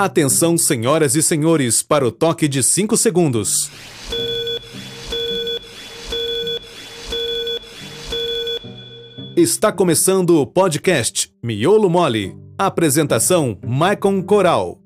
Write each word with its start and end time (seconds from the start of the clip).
Atenção, 0.00 0.56
senhoras 0.56 1.16
e 1.16 1.22
senhores, 1.24 1.82
para 1.82 2.06
o 2.06 2.12
toque 2.12 2.46
de 2.46 2.62
5 2.62 2.96
segundos. 2.96 3.68
Está 9.36 9.72
começando 9.72 10.40
o 10.40 10.46
podcast 10.46 11.32
Miolo 11.42 11.90
Mole. 11.90 12.36
Apresentação 12.56 13.58
Maicon 13.66 14.22
Coral. 14.22 14.80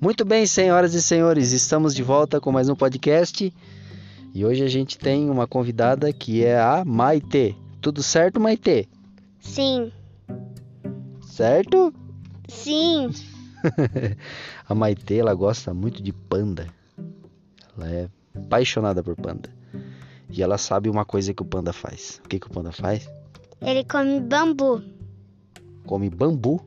Muito 0.00 0.24
bem, 0.24 0.46
senhoras 0.46 0.92
e 0.94 1.00
senhores, 1.00 1.52
estamos 1.52 1.94
de 1.94 2.02
volta 2.02 2.40
com 2.40 2.50
mais 2.50 2.68
um 2.68 2.74
podcast. 2.74 3.54
E 4.34 4.44
hoje 4.44 4.64
a 4.64 4.68
gente 4.68 4.98
tem 4.98 5.30
uma 5.30 5.46
convidada 5.46 6.12
que 6.12 6.44
é 6.44 6.58
a 6.58 6.84
Maite. 6.84 7.56
Tudo 7.80 8.02
certo, 8.02 8.40
Maite? 8.40 8.88
Sim, 9.38 9.92
Certo? 11.24 11.94
sim. 12.48 13.10
a 14.68 14.74
Maite, 14.74 15.18
ela 15.18 15.34
gosta 15.34 15.72
muito 15.74 16.02
de 16.02 16.12
panda. 16.12 16.66
Ela 17.76 17.90
é 17.90 18.08
apaixonada 18.34 19.02
por 19.02 19.16
panda. 19.16 19.50
E 20.28 20.42
ela 20.42 20.58
sabe 20.58 20.88
uma 20.88 21.04
coisa 21.04 21.32
que 21.32 21.42
o 21.42 21.46
panda 21.46 21.72
faz. 21.72 22.20
O 22.24 22.28
que, 22.28 22.38
que 22.38 22.46
o 22.46 22.50
panda 22.50 22.72
faz? 22.72 23.08
Ele 23.60 23.84
come 23.84 24.20
bambu. 24.20 24.82
Come 25.86 26.10
bambu. 26.10 26.60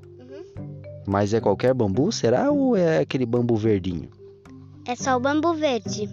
Mas 1.06 1.34
é 1.34 1.42
qualquer 1.42 1.74
bambu, 1.74 2.12
será? 2.12 2.52
Ou 2.52 2.76
é 2.76 3.00
aquele 3.00 3.26
bambu 3.26 3.56
verdinho? 3.56 4.10
É 4.86 4.96
só 4.96 5.18
o 5.18 5.20
bambu 5.20 5.54
verde. 5.54 6.10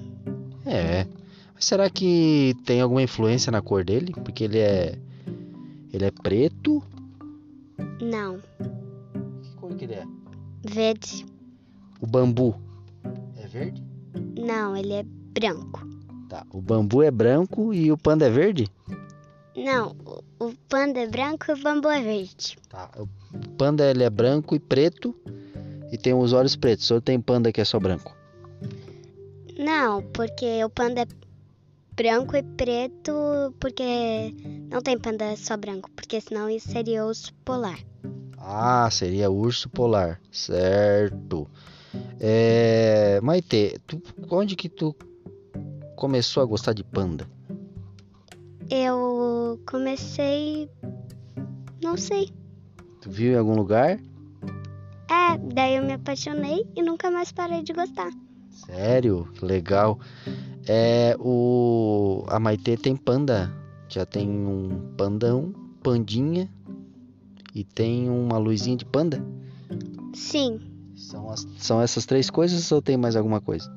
É. 0.65 1.07
Mas 1.55 1.65
será 1.65 1.89
que 1.89 2.55
tem 2.65 2.81
alguma 2.81 3.03
influência 3.03 3.51
na 3.53 3.63
cor 3.63 3.85
dele? 3.85 4.13
Porque 4.13 4.45
ele 4.45 4.59
é. 4.59 4.99
Ele 5.93 6.05
é 6.05 6.11
preto. 6.11 6.83
Não, 8.01 8.41
Que 9.43 9.55
cor 9.57 9.75
que 9.75 9.85
ele 9.85 9.95
é? 9.95 10.05
Verde. 10.67 11.25
O 12.01 12.07
bambu. 12.07 12.55
É 13.37 13.47
verde? 13.47 13.83
Não, 14.39 14.77
ele 14.77 14.93
é 14.93 15.03
branco. 15.03 15.87
Tá. 16.29 16.45
O 16.53 16.61
bambu 16.61 17.03
é 17.03 17.11
branco 17.11 17.73
e 17.73 17.91
o 17.93 17.97
panda 17.99 18.27
é 18.27 18.31
verde? 18.31 18.67
Não, 19.57 19.97
o- 20.39 20.53
panda 20.69 21.01
é 21.01 21.07
branco 21.07 21.47
e 21.49 21.55
o 21.55 21.63
bambu 21.63 21.89
é 21.89 22.03
verde. 22.03 22.59
Tá. 22.69 22.91
O 22.99 23.09
panda 23.57 23.85
ele 23.91 24.03
é 24.05 24.11
branco 24.11 24.55
e 24.55 24.59
preto 24.59 25.15
e 25.91 25.97
tem 25.97 26.13
os 26.13 26.33
olhos 26.33 26.57
pretos. 26.57 26.91
Ou 26.91 27.01
tem 27.01 27.21
panda 27.21 27.51
que 27.53 27.61
é 27.61 27.65
só 27.65 27.79
branco? 27.81 28.15
Não, 29.59 30.03
porque 30.13 30.63
o 30.65 30.69
panda 30.69 31.03
é 31.03 31.07
branco 31.95 32.37
e 32.37 32.43
preto, 32.43 33.13
porque 33.59 34.35
não 34.71 34.83
tem 34.83 34.99
panda 34.99 35.35
só 35.37 35.57
branco, 35.57 35.91
porque 35.97 36.21
senão 36.21 36.51
isso 36.51 36.69
seria 36.71 37.07
osso 37.07 37.33
polar. 37.45 37.79
Ah, 38.49 38.89
seria 38.93 39.29
urso 39.29 39.69
polar. 39.69 40.21
Certo. 40.31 41.49
É... 42.21 43.21
Maite, 43.21 43.77
tu, 43.85 44.01
onde 44.31 44.55
que 44.55 44.69
tu 44.69 44.95
começou 45.97 46.45
a 46.45 46.47
gostar 46.47 46.73
de 46.73 46.85
panda? 46.85 47.29
Eu 48.71 49.61
comecei. 49.69 50.71
Não 51.83 51.97
sei. 51.97 52.33
Tu 53.01 53.11
viu 53.11 53.33
em 53.33 53.37
algum 53.37 53.57
lugar? 53.57 53.99
É, 55.11 55.39
daí 55.53 55.75
eu 55.77 55.83
me 55.83 55.95
apaixonei 55.95 56.65
e 56.77 56.83
nunca 56.83 57.11
mais 57.11 57.33
parei 57.33 57.65
de 57.65 57.73
gostar. 57.73 58.11
Sério? 58.51 59.29
Que 59.35 59.45
legal. 59.45 59.99
É, 60.69 61.17
o... 61.19 62.25
A 62.29 62.39
Maitê 62.39 62.77
tem 62.77 62.95
panda. 62.95 63.53
Já 63.89 64.07
tem 64.07 64.29
um 64.29 64.95
pandão, 64.97 65.53
pandinha 65.83 66.49
e 67.57 67.65
tem 67.65 68.11
uma 68.11 68.37
luzinha 68.37 68.77
de 68.77 68.85
panda. 68.85 69.25
Sim. 70.13 70.61
São, 70.95 71.31
as- 71.31 71.47
são 71.57 71.81
essas 71.81 72.05
três 72.05 72.29
coisas 72.29 72.71
ou 72.71 72.83
tem 72.83 72.99
mais 72.99 73.17
alguma 73.17 73.41
coisa? 73.41 73.75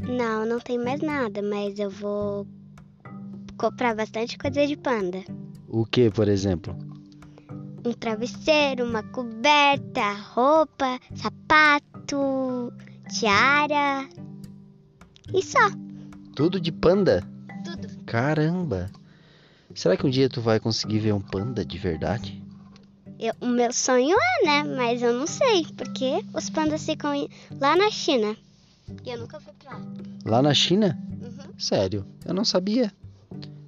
Não, 0.00 0.46
não 0.46 0.58
tem 0.58 0.78
mais 0.78 1.00
nada, 1.02 1.42
mas 1.42 1.78
eu 1.78 1.90
vou 1.90 2.46
comprar 3.58 3.94
bastante 3.94 4.38
coisa 4.38 4.66
de 4.66 4.76
panda. 4.78 5.22
O 5.68 5.84
que, 5.84 6.10
por 6.10 6.26
exemplo? 6.26 6.74
Um 7.84 7.92
travesseiro, 7.92 8.84
uma 8.86 9.02
coberta, 9.02 10.12
roupa, 10.32 10.98
sapato, 11.14 12.72
tiara. 13.10 14.08
E 15.34 15.42
só. 15.42 15.68
Tudo 16.34 16.58
de 16.58 16.72
panda? 16.72 17.22
Tudo. 17.62 17.88
Caramba! 18.06 18.90
Será 19.74 19.96
que 19.98 20.06
um 20.06 20.10
dia 20.10 20.28
tu 20.30 20.40
vai 20.40 20.58
conseguir 20.58 20.98
ver 20.98 21.12
um 21.12 21.20
panda 21.20 21.62
de 21.64 21.76
verdade? 21.78 22.41
Eu- 23.22 23.34
o 23.40 23.46
meu 23.46 23.72
sonho 23.72 24.16
é, 24.18 24.44
né? 24.44 24.64
Mas 24.64 25.00
eu 25.00 25.12
não 25.12 25.28
sei, 25.28 25.64
porque 25.76 26.24
os 26.34 26.50
pandas 26.50 26.84
ficam 26.84 27.12
lá 27.60 27.76
na 27.76 27.88
China. 27.88 28.36
E 29.04 29.10
eu 29.10 29.18
nunca 29.20 29.38
fui 29.38 29.52
pra 29.60 29.78
lá. 29.78 29.84
Lá 30.24 30.42
na 30.42 30.52
China? 30.52 30.98
Uhum. 31.22 31.52
Sério, 31.56 32.04
eu 32.24 32.34
não 32.34 32.44
sabia. 32.44 32.92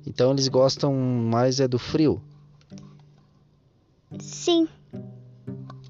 Então 0.04 0.32
eles 0.32 0.48
gostam 0.48 0.93
mais 0.93 1.60
é 1.60 1.69
do 1.69 1.78
frio. 1.78 2.20
Sim, 4.19 4.66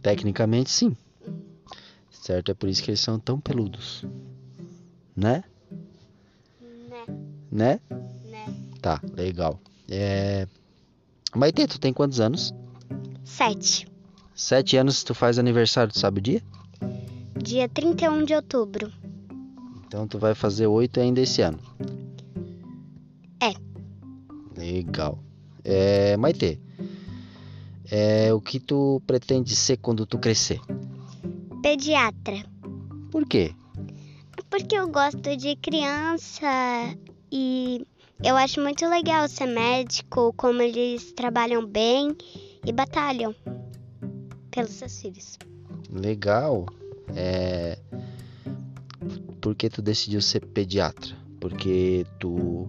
Tecnicamente, 0.02 0.70
sim. 0.70 0.94
Certo, 2.10 2.50
é 2.50 2.54
por 2.54 2.68
isso 2.68 2.82
que 2.82 2.90
eles 2.90 3.00
são 3.00 3.18
tão 3.18 3.40
peludos. 3.40 4.04
Né? 5.16 5.42
né? 6.90 7.06
Né? 7.50 7.80
Né? 8.30 8.54
Tá, 8.82 9.00
legal. 9.14 9.58
É... 9.88 10.46
Maite, 11.34 11.66
tu 11.66 11.80
tem 11.80 11.94
quantos 11.94 12.20
anos? 12.20 12.52
Sete. 13.24 13.86
Sete 14.34 14.76
anos 14.76 15.02
tu 15.02 15.14
faz 15.14 15.38
aniversário, 15.38 15.92
tu 15.92 15.98
sabe 15.98 16.18
o 16.18 16.22
dia? 16.22 16.42
Dia 17.36 17.68
31 17.68 18.24
de 18.24 18.34
outubro. 18.34 18.92
Então 19.86 20.06
tu 20.06 20.18
vai 20.18 20.34
fazer 20.34 20.66
oito 20.66 21.00
ainda 21.00 21.20
esse 21.20 21.40
ano. 21.40 21.58
É. 23.40 23.54
Legal. 24.58 25.18
É, 25.64 26.16
Maite, 26.16 26.60
é, 27.90 28.32
o 28.32 28.40
que 28.40 28.58
tu 28.58 29.00
pretende 29.06 29.54
ser 29.54 29.76
quando 29.78 30.04
tu 30.04 30.18
crescer? 30.18 30.60
Pediatra. 31.62 32.44
Por 33.10 33.26
quê? 33.26 33.54
Porque 34.50 34.76
eu 34.76 34.88
gosto 34.88 35.36
de 35.36 35.56
criança 35.56 36.96
e 37.32 37.86
eu 38.22 38.36
acho 38.36 38.60
muito 38.60 38.86
legal 38.88 39.28
ser 39.28 39.46
médico, 39.46 40.32
como 40.36 40.62
eles 40.62 41.12
trabalham 41.12 41.66
bem 41.66 42.16
e 42.66 42.72
batalham 42.72 43.34
pelos 44.50 44.70
seus 44.70 45.00
filhos. 45.00 45.38
Legal. 45.90 46.66
É... 47.14 47.78
Por 49.40 49.54
que 49.54 49.68
tu 49.68 49.82
decidiu 49.82 50.22
ser 50.22 50.46
pediatra? 50.46 51.14
Porque 51.38 52.06
tu 52.18 52.68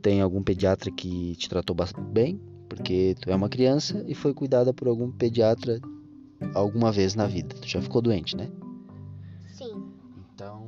tem 0.00 0.20
algum 0.20 0.42
pediatra 0.42 0.90
que 0.90 1.34
te 1.36 1.48
tratou 1.48 1.74
bem? 2.12 2.40
Porque 2.68 3.16
tu 3.20 3.30
é 3.30 3.34
uma 3.34 3.48
criança 3.48 4.04
e 4.06 4.14
foi 4.14 4.32
cuidada 4.32 4.72
por 4.72 4.88
algum 4.88 5.10
pediatra 5.10 5.80
alguma 6.54 6.92
vez 6.92 7.14
na 7.14 7.26
vida. 7.26 7.54
Tu 7.60 7.68
já 7.68 7.82
ficou 7.82 8.00
doente, 8.00 8.36
né? 8.36 8.48
Sim. 9.48 9.82
Então, 10.34 10.66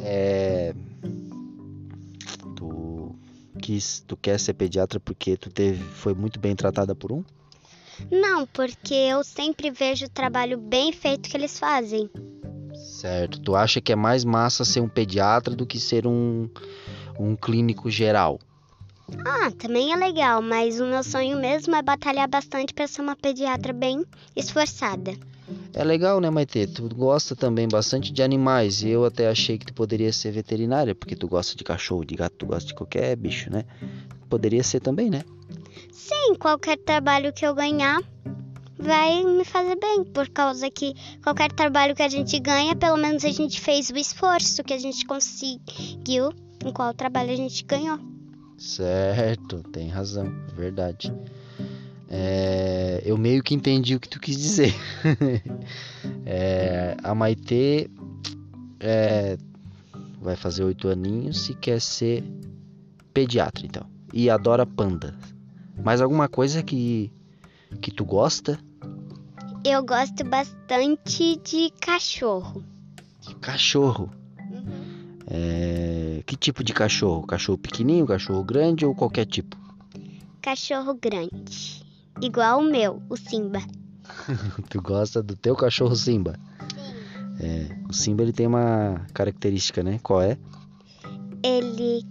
é... 0.00 0.74
Quis, 3.58 4.02
tu 4.06 4.16
quer 4.16 4.38
ser 4.38 4.54
pediatra 4.54 4.98
porque 5.00 5.36
tu 5.36 5.50
teve, 5.50 5.82
foi 5.82 6.14
muito 6.14 6.38
bem 6.38 6.54
tratada 6.54 6.94
por 6.94 7.12
um? 7.12 7.24
Não, 8.10 8.46
porque 8.46 8.94
eu 8.94 9.24
sempre 9.24 9.70
vejo 9.70 10.06
o 10.06 10.10
trabalho 10.10 10.56
bem 10.56 10.92
feito 10.92 11.28
que 11.28 11.36
eles 11.36 11.58
fazem. 11.58 12.08
Certo. 12.74 13.40
Tu 13.40 13.54
acha 13.54 13.80
que 13.80 13.92
é 13.92 13.96
mais 13.96 14.24
massa 14.24 14.64
ser 14.64 14.80
um 14.80 14.88
pediatra 14.88 15.54
do 15.54 15.66
que 15.66 15.80
ser 15.80 16.06
um, 16.06 16.48
um 17.18 17.34
clínico 17.34 17.90
geral? 17.90 18.38
Ah, 19.24 19.50
também 19.50 19.92
é 19.92 19.96
legal, 19.96 20.42
mas 20.42 20.80
o 20.80 20.86
meu 20.86 21.02
sonho 21.02 21.38
mesmo 21.38 21.74
é 21.74 21.82
batalhar 21.82 22.28
bastante 22.28 22.74
para 22.74 22.86
ser 22.86 23.00
uma 23.00 23.16
pediatra 23.16 23.72
bem 23.72 24.04
esforçada. 24.36 25.12
É 25.72 25.84
legal, 25.84 26.20
né, 26.20 26.28
Maite? 26.30 26.66
Tu 26.66 26.88
gosta 26.94 27.36
também 27.36 27.68
bastante 27.68 28.12
de 28.12 28.22
animais. 28.22 28.82
E 28.82 28.88
eu 28.88 29.04
até 29.04 29.28
achei 29.28 29.58
que 29.58 29.66
tu 29.66 29.74
poderia 29.74 30.12
ser 30.12 30.30
veterinária, 30.30 30.94
porque 30.94 31.14
tu 31.14 31.28
gosta 31.28 31.56
de 31.56 31.64
cachorro, 31.64 32.04
de 32.04 32.14
gato, 32.14 32.36
tu 32.38 32.46
gosta 32.46 32.68
de 32.68 32.74
qualquer 32.74 33.14
bicho, 33.16 33.50
né? 33.50 33.64
Poderia 34.28 34.62
ser 34.62 34.80
também, 34.80 35.08
né? 35.10 35.22
Sim, 35.92 36.34
qualquer 36.38 36.76
trabalho 36.78 37.32
que 37.32 37.46
eu 37.46 37.54
ganhar 37.54 38.00
vai 38.78 39.24
me 39.24 39.44
fazer 39.44 39.76
bem, 39.76 40.04
por 40.04 40.28
causa 40.28 40.70
que 40.70 40.94
qualquer 41.22 41.50
trabalho 41.52 41.94
que 41.94 42.02
a 42.02 42.08
gente 42.08 42.38
ganha, 42.38 42.76
pelo 42.76 42.96
menos 42.96 43.24
a 43.24 43.30
gente 43.30 43.60
fez 43.60 43.90
o 43.90 43.96
esforço 43.96 44.62
que 44.62 44.72
a 44.72 44.78
gente 44.78 45.04
conseguiu 45.04 46.32
em 46.64 46.72
qual 46.72 46.94
trabalho 46.94 47.32
a 47.32 47.36
gente 47.36 47.64
ganhou. 47.64 47.98
Certo, 48.56 49.62
tem 49.70 49.88
razão, 49.88 50.32
verdade. 50.54 51.12
É, 52.10 53.02
eu 53.04 53.18
meio 53.18 53.42
que 53.42 53.54
entendi 53.54 53.94
o 53.94 54.00
que 54.00 54.08
tu 54.08 54.18
quis 54.20 54.36
dizer. 54.36 54.74
É, 56.30 56.94
a 57.02 57.14
Maitê 57.14 57.90
é, 58.80 59.38
vai 60.20 60.36
fazer 60.36 60.62
oito 60.62 60.88
aninhos 60.88 61.48
e 61.48 61.54
quer 61.54 61.80
ser 61.80 62.22
pediatra, 63.14 63.64
então. 63.64 63.86
E 64.12 64.28
adora 64.28 64.66
panda. 64.66 65.14
Mais 65.82 66.02
alguma 66.02 66.28
coisa 66.28 66.62
que, 66.62 67.10
que 67.80 67.90
tu 67.90 68.04
gosta? 68.04 68.58
Eu 69.64 69.82
gosto 69.82 70.22
bastante 70.22 71.36
de 71.42 71.70
cachorro. 71.80 72.62
Cachorro. 73.40 74.10
É, 75.26 76.22
Que 76.26 76.36
tipo 76.36 76.62
de 76.62 76.74
cachorro? 76.74 77.26
Cachorro 77.26 77.58
pequenininho, 77.58 78.06
cachorro 78.06 78.44
grande 78.44 78.84
ou 78.84 78.94
qualquer 78.94 79.24
tipo? 79.24 79.56
Cachorro 80.42 80.94
grande. 80.94 81.82
Igual 82.20 82.60
o 82.60 82.64
meu, 82.64 83.00
o 83.08 83.16
Simba. 83.16 83.60
Tu 84.68 84.82
gosta 84.82 85.22
do 85.22 85.36
teu 85.36 85.54
cachorro 85.54 85.94
Simba? 85.94 86.38
É, 87.40 87.68
o 87.88 87.92
Simba 87.92 88.22
ele 88.22 88.32
tem 88.32 88.46
uma 88.46 89.06
característica, 89.14 89.82
né? 89.82 90.00
Qual 90.02 90.20
é? 90.20 90.36
Ele. 91.42 92.04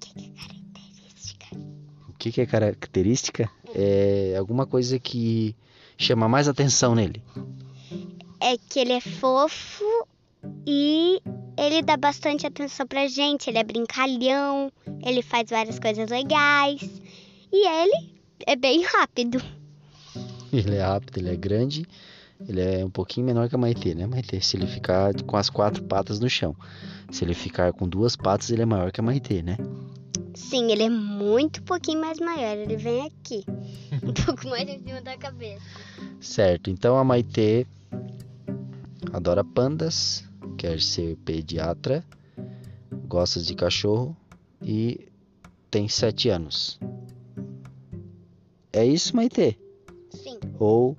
Que 0.00 0.12
que 0.12 0.24
é 0.24 0.32
característica? 0.34 1.46
O 2.08 2.12
que, 2.18 2.32
que 2.32 2.40
é 2.40 2.46
característica? 2.46 3.50
É 3.74 4.34
alguma 4.36 4.66
coisa 4.66 4.98
que 4.98 5.54
chama 5.96 6.28
mais 6.28 6.48
atenção 6.48 6.94
nele. 6.94 7.22
É 8.40 8.56
que 8.58 8.80
ele 8.80 8.92
é 8.92 9.00
fofo 9.00 9.84
e 10.66 11.22
ele 11.56 11.82
dá 11.82 11.96
bastante 11.96 12.44
atenção 12.44 12.86
pra 12.86 13.06
gente. 13.06 13.48
Ele 13.48 13.58
é 13.58 13.64
brincalhão, 13.64 14.72
ele 15.04 15.22
faz 15.22 15.48
várias 15.50 15.78
coisas 15.78 16.10
legais. 16.10 16.82
E 17.52 17.66
ele 17.66 18.15
é 18.44 18.56
bem 18.56 18.84
rápido. 18.84 19.42
Ele 20.52 20.76
é 20.76 20.82
rápido, 20.82 21.18
ele 21.18 21.30
é 21.30 21.36
grande, 21.36 21.86
ele 22.48 22.60
é 22.60 22.84
um 22.84 22.90
pouquinho 22.90 23.26
menor 23.26 23.48
que 23.48 23.54
a 23.54 23.58
Maitê, 23.58 23.94
né, 23.94 24.06
Maitê? 24.06 24.40
Se 24.40 24.56
ele 24.56 24.66
ficar 24.66 25.14
com 25.22 25.36
as 25.36 25.50
quatro 25.50 25.82
patas 25.84 26.20
no 26.20 26.28
chão. 26.28 26.54
Se 27.10 27.24
ele 27.24 27.34
ficar 27.34 27.72
com 27.72 27.88
duas 27.88 28.16
patas, 28.16 28.50
ele 28.50 28.62
é 28.62 28.66
maior 28.66 28.90
que 28.90 29.00
a 29.00 29.04
Maitê, 29.04 29.42
né? 29.42 29.56
Sim, 30.34 30.70
ele 30.70 30.82
é 30.82 30.90
muito 30.90 31.62
pouquinho 31.62 32.00
mais 32.00 32.18
maior. 32.18 32.56
Ele 32.56 32.76
vem 32.76 33.06
aqui. 33.06 33.44
Um 34.02 34.12
pouco 34.12 34.46
mais 34.48 34.68
em 34.68 34.78
cima 34.78 35.00
da 35.00 35.16
cabeça. 35.16 35.64
Certo, 36.20 36.70
então 36.70 36.98
a 36.98 37.04
Maitê 37.04 37.66
adora 39.12 39.42
pandas, 39.42 40.24
quer 40.58 40.80
ser 40.80 41.16
pediatra, 41.24 42.04
gosta 43.08 43.40
de 43.40 43.54
cachorro 43.54 44.16
e 44.60 45.08
tem 45.70 45.88
sete 45.88 46.28
anos. 46.28 46.78
É 48.76 48.84
isso, 48.84 49.16
Maitê? 49.16 49.56
Sim. 50.10 50.38
Ou 50.58 50.94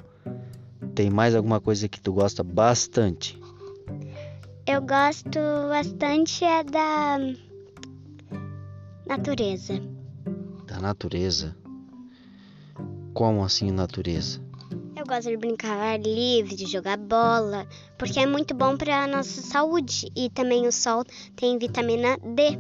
tem 0.96 1.12
mais 1.12 1.36
alguma 1.36 1.62
coisa 1.62 1.88
que 1.88 2.02
tu 2.02 2.12
gosta 2.12 2.44
bastante? 2.44 3.40
Eu 4.66 4.82
gosto 4.82 5.40
bastante 5.70 6.44
é 6.44 6.64
da 6.64 7.20
natureza. 9.06 9.80
Da 10.66 10.80
natureza. 10.80 11.56
Como 13.14 13.44
assim 13.44 13.70
natureza? 13.70 14.42
Eu 14.96 15.06
gosto 15.06 15.30
de 15.30 15.38
brincar 15.38 15.78
ar 15.78 16.00
livre, 16.00 16.56
de 16.56 16.66
jogar 16.66 16.98
bola, 16.98 17.68
porque 17.96 18.20
é 18.20 18.26
muito 18.26 18.56
bom 18.56 18.76
para 18.76 19.04
a 19.04 19.08
nossa 19.08 19.40
saúde. 19.40 20.12
E 20.16 20.32
também 20.32 20.66
o 20.66 20.72
sol 20.72 21.04
tem 21.36 21.60
vitamina 21.60 22.18
D. 22.18 22.58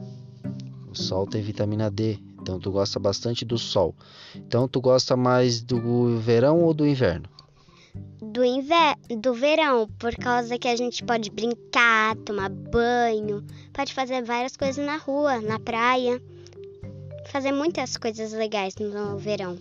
O 0.92 0.94
sol 0.94 1.25
tem 1.25 1.42
vitamina 1.42 1.90
D, 1.90 2.19
então 2.47 2.61
tu 2.61 2.71
gosta 2.71 2.97
bastante 2.97 3.44
do 3.44 3.57
sol. 3.57 3.94
Então 4.33 4.69
tu 4.69 4.79
gosta 4.79 5.17
mais 5.17 5.61
do 5.61 6.17
verão 6.17 6.63
ou 6.63 6.73
do 6.73 6.88
inverno? 6.88 7.27
Do, 8.21 8.41
inver... 8.41 8.95
do 9.19 9.33
verão, 9.33 9.89
por 9.99 10.15
causa 10.15 10.57
que 10.57 10.69
a 10.69 10.75
gente 10.77 11.03
pode 11.03 11.29
brincar, 11.29 12.15
tomar 12.17 12.47
banho, 12.49 13.44
pode 13.73 13.94
fazer 13.94 14.23
várias 14.23 14.55
coisas 14.55 14.83
na 14.83 14.95
rua, 14.95 15.41
na 15.41 15.59
praia. 15.59 16.21
Fazer 17.33 17.51
muitas 17.51 17.97
coisas 17.97 18.31
legais 18.31 18.75
no 18.75 19.17
verão. 19.17 19.57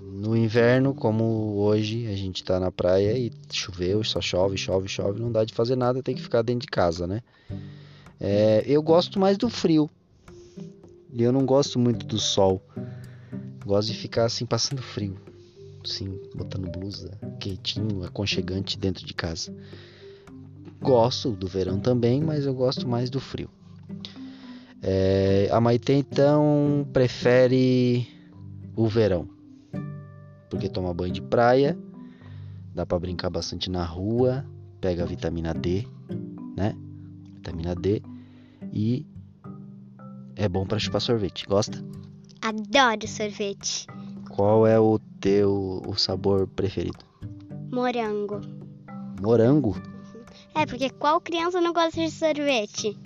No 0.00 0.36
inverno, 0.36 0.92
como 0.92 1.56
hoje, 1.58 2.08
a 2.08 2.16
gente 2.16 2.42
tá 2.42 2.58
na 2.58 2.72
praia 2.72 3.16
e 3.16 3.30
choveu, 3.52 4.02
só 4.02 4.20
chove, 4.20 4.56
chove, 4.56 4.88
chove, 4.88 5.20
não 5.20 5.30
dá 5.30 5.44
de 5.44 5.54
fazer 5.54 5.76
nada, 5.76 6.02
tem 6.02 6.16
que 6.16 6.22
ficar 6.22 6.42
dentro 6.42 6.62
de 6.62 6.66
casa, 6.66 7.06
né? 7.06 7.22
É, 8.20 8.64
eu 8.66 8.82
gosto 8.82 9.20
mais 9.20 9.38
do 9.38 9.48
frio. 9.48 9.88
E 11.12 11.22
eu 11.22 11.32
não 11.32 11.44
gosto 11.44 11.78
muito 11.78 12.06
do 12.06 12.18
sol. 12.18 12.62
Gosto 13.64 13.92
de 13.92 13.98
ficar 13.98 14.24
assim 14.24 14.46
passando 14.46 14.82
frio. 14.82 15.16
Assim, 15.84 16.18
botando 16.34 16.70
blusa, 16.70 17.10
quentinho, 17.40 18.04
aconchegante 18.04 18.78
dentro 18.78 19.04
de 19.04 19.12
casa. 19.12 19.54
Gosto 20.80 21.32
do 21.32 21.46
verão 21.46 21.78
também, 21.78 22.22
mas 22.22 22.46
eu 22.46 22.54
gosto 22.54 22.88
mais 22.88 23.10
do 23.10 23.20
frio. 23.20 23.50
É, 24.80 25.48
a 25.52 25.60
Maite 25.60 25.92
então 25.92 26.86
prefere 26.92 28.08
o 28.74 28.88
verão 28.88 29.28
porque 30.52 30.68
toma 30.68 30.92
banho 30.92 31.14
de 31.14 31.22
praia, 31.22 31.78
dá 32.74 32.84
para 32.84 32.98
brincar 32.98 33.30
bastante 33.30 33.70
na 33.70 33.86
rua, 33.86 34.44
pega 34.82 35.02
a 35.02 35.06
vitamina 35.06 35.54
D, 35.54 35.88
né? 36.54 36.76
Vitamina 37.36 37.74
D 37.74 38.02
e 38.70 39.06
é 40.42 40.48
bom 40.48 40.66
para 40.66 40.78
chupar 40.78 41.00
sorvete. 41.00 41.46
Gosta? 41.46 41.78
Adoro 42.40 43.06
sorvete. 43.06 43.86
Qual 44.28 44.66
é 44.66 44.78
o 44.78 44.98
teu 45.20 45.82
o 45.86 45.94
sabor 45.96 46.48
preferido? 46.48 46.98
Morango. 47.70 48.40
Morango? 49.20 49.80
É, 50.54 50.66
porque 50.66 50.90
qual 50.90 51.20
criança 51.20 51.60
não 51.60 51.72
gosta 51.72 52.00
de 52.00 52.10
sorvete? 52.10 52.98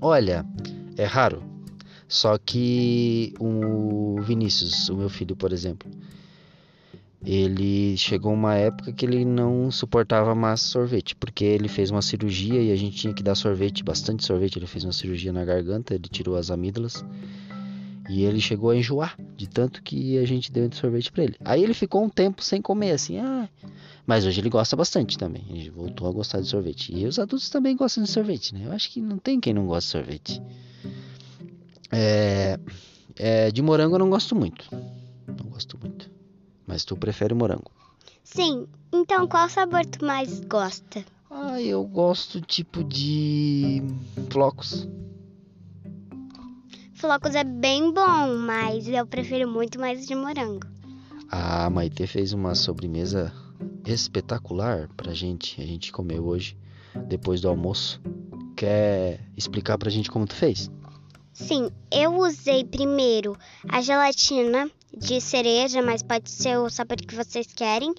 Olha, 0.00 0.44
é 0.96 1.04
raro. 1.04 1.42
Só 2.08 2.36
que 2.36 3.32
o 3.38 4.20
Vinícius, 4.20 4.88
o 4.88 4.96
meu 4.96 5.08
filho, 5.08 5.36
por 5.36 5.52
exemplo, 5.52 5.88
ele 7.24 7.96
chegou 7.96 8.32
uma 8.32 8.54
época 8.54 8.92
que 8.92 9.06
ele 9.06 9.24
não 9.24 9.70
suportava 9.70 10.34
mais 10.34 10.60
sorvete, 10.60 11.14
porque 11.14 11.44
ele 11.44 11.68
fez 11.68 11.90
uma 11.90 12.02
cirurgia 12.02 12.60
e 12.60 12.72
a 12.72 12.76
gente 12.76 12.96
tinha 12.96 13.14
que 13.14 13.22
dar 13.22 13.34
sorvete, 13.34 13.84
bastante 13.84 14.24
sorvete. 14.24 14.56
Ele 14.56 14.66
fez 14.66 14.84
uma 14.84 14.92
cirurgia 14.92 15.32
na 15.32 15.44
garganta, 15.44 15.94
ele 15.94 16.08
tirou 16.08 16.36
as 16.36 16.50
amígdalas 16.50 17.04
e 18.08 18.24
ele 18.24 18.40
chegou 18.40 18.70
a 18.70 18.76
enjoar 18.76 19.16
de 19.36 19.48
tanto 19.48 19.82
que 19.82 20.18
a 20.18 20.26
gente 20.26 20.50
deu 20.50 20.68
de 20.68 20.76
sorvete 20.76 21.12
para 21.12 21.24
ele. 21.24 21.36
Aí 21.44 21.62
ele 21.62 21.74
ficou 21.74 22.02
um 22.02 22.08
tempo 22.08 22.42
sem 22.42 22.60
comer, 22.60 22.90
assim, 22.90 23.18
ah, 23.18 23.48
mas 24.04 24.26
hoje 24.26 24.40
ele 24.40 24.50
gosta 24.50 24.74
bastante 24.74 25.16
também. 25.16 25.44
Ele 25.48 25.70
voltou 25.70 26.08
a 26.08 26.12
gostar 26.12 26.40
de 26.40 26.48
sorvete. 26.48 26.92
E 26.92 27.06
os 27.06 27.18
adultos 27.18 27.48
também 27.48 27.76
gostam 27.76 28.02
de 28.02 28.10
sorvete, 28.10 28.52
né? 28.52 28.66
Eu 28.66 28.72
acho 28.72 28.90
que 28.90 29.00
não 29.00 29.18
tem 29.18 29.38
quem 29.38 29.54
não 29.54 29.66
gosta 29.66 29.86
de 29.86 30.04
sorvete. 30.04 30.42
É, 31.92 32.58
é, 33.16 33.50
de 33.52 33.62
morango 33.62 33.94
eu 33.94 34.00
não 34.00 34.10
gosto 34.10 34.34
muito. 34.34 34.66
Não 35.26 35.50
gosto 35.50 35.78
muito. 35.78 35.91
Mas 36.72 36.86
tu 36.86 36.96
prefere 36.96 37.34
morango? 37.34 37.70
Sim. 38.24 38.66
Então, 38.90 39.28
qual 39.28 39.46
sabor 39.50 39.84
tu 39.84 40.02
mais 40.06 40.40
gosta? 40.40 41.04
Ah, 41.30 41.60
eu 41.60 41.84
gosto 41.84 42.40
tipo 42.40 42.82
de 42.82 43.82
flocos. 44.30 44.88
Flocos 46.94 47.34
é 47.34 47.44
bem 47.44 47.92
bom, 47.92 48.38
mas 48.38 48.88
eu 48.88 49.06
prefiro 49.06 49.46
muito 49.46 49.78
mais 49.78 50.06
de 50.06 50.14
morango. 50.14 50.66
A 51.30 51.68
Maite 51.68 52.06
fez 52.06 52.32
uma 52.32 52.54
sobremesa 52.54 53.30
espetacular 53.84 54.88
pra 54.96 55.12
gente. 55.12 55.60
A 55.60 55.66
gente 55.66 55.92
comeu 55.92 56.24
hoje, 56.24 56.56
depois 57.06 57.42
do 57.42 57.50
almoço. 57.50 58.00
Quer 58.56 59.20
explicar 59.36 59.76
pra 59.76 59.90
gente 59.90 60.10
como 60.10 60.26
tu 60.26 60.34
fez? 60.34 60.70
Sim, 61.34 61.70
eu 61.92 62.16
usei 62.16 62.64
primeiro 62.64 63.36
a 63.68 63.82
gelatina 63.82 64.70
de 64.96 65.20
cereja, 65.20 65.82
mas 65.82 66.02
pode 66.02 66.30
ser 66.30 66.58
o 66.58 66.68
sabor 66.68 66.96
que 66.96 67.14
vocês 67.14 67.46
querem. 67.46 67.92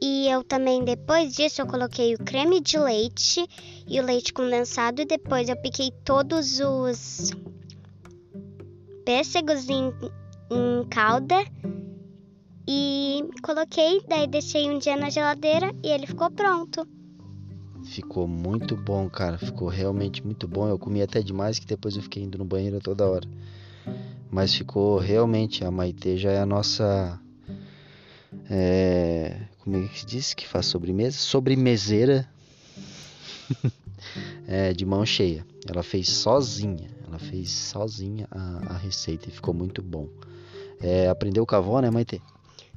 E 0.00 0.28
eu 0.28 0.44
também, 0.44 0.84
depois 0.84 1.34
disso, 1.34 1.60
eu 1.60 1.66
coloquei 1.66 2.14
o 2.14 2.18
creme 2.18 2.60
de 2.60 2.78
leite 2.78 3.44
e 3.86 3.98
o 3.98 4.04
leite 4.04 4.32
condensado. 4.32 5.02
E 5.02 5.04
depois 5.04 5.48
eu 5.48 5.56
piquei 5.56 5.90
todos 6.04 6.60
os 6.60 7.32
pêssegos 9.04 9.68
em, 9.68 9.92
em 10.50 10.86
calda 10.88 11.44
e 12.68 13.24
coloquei. 13.42 14.00
Daí 14.08 14.28
deixei 14.28 14.70
um 14.70 14.78
dia 14.78 14.96
na 14.96 15.10
geladeira 15.10 15.74
e 15.82 15.88
ele 15.88 16.06
ficou 16.06 16.30
pronto. 16.30 16.86
Ficou 17.84 18.28
muito 18.28 18.76
bom, 18.76 19.08
cara. 19.10 19.36
Ficou 19.36 19.66
realmente 19.66 20.24
muito 20.24 20.46
bom. 20.46 20.68
Eu 20.68 20.78
comi 20.78 21.02
até 21.02 21.22
demais 21.22 21.58
que 21.58 21.66
depois 21.66 21.96
eu 21.96 22.02
fiquei 22.02 22.22
indo 22.22 22.38
no 22.38 22.44
banheiro 22.44 22.78
toda 22.80 23.08
hora. 23.08 23.26
Mas 24.30 24.54
ficou 24.54 24.98
realmente. 24.98 25.64
A 25.64 25.70
Maite 25.70 26.16
já 26.16 26.30
é 26.30 26.40
a 26.40 26.46
nossa. 26.46 27.20
É, 28.50 29.36
como 29.60 29.76
é 29.76 29.88
que 29.88 30.00
se 30.00 30.06
diz 30.06 30.34
que 30.34 30.46
faz 30.46 30.66
sobremesa? 30.66 31.16
Sobremeseira 31.18 32.28
é, 34.46 34.72
de 34.72 34.84
mão 34.84 35.04
cheia. 35.04 35.46
Ela 35.68 35.82
fez 35.82 36.08
sozinha. 36.08 36.90
Ela 37.06 37.18
fez 37.18 37.50
sozinha 37.50 38.28
a, 38.30 38.74
a 38.74 38.76
receita 38.76 39.28
e 39.28 39.32
ficou 39.32 39.54
muito 39.54 39.82
bom. 39.82 40.08
É, 40.80 41.08
aprendeu 41.08 41.44
com 41.46 41.54
a 41.54 41.58
avó, 41.58 41.80
né, 41.80 41.90
Maite? 41.90 42.22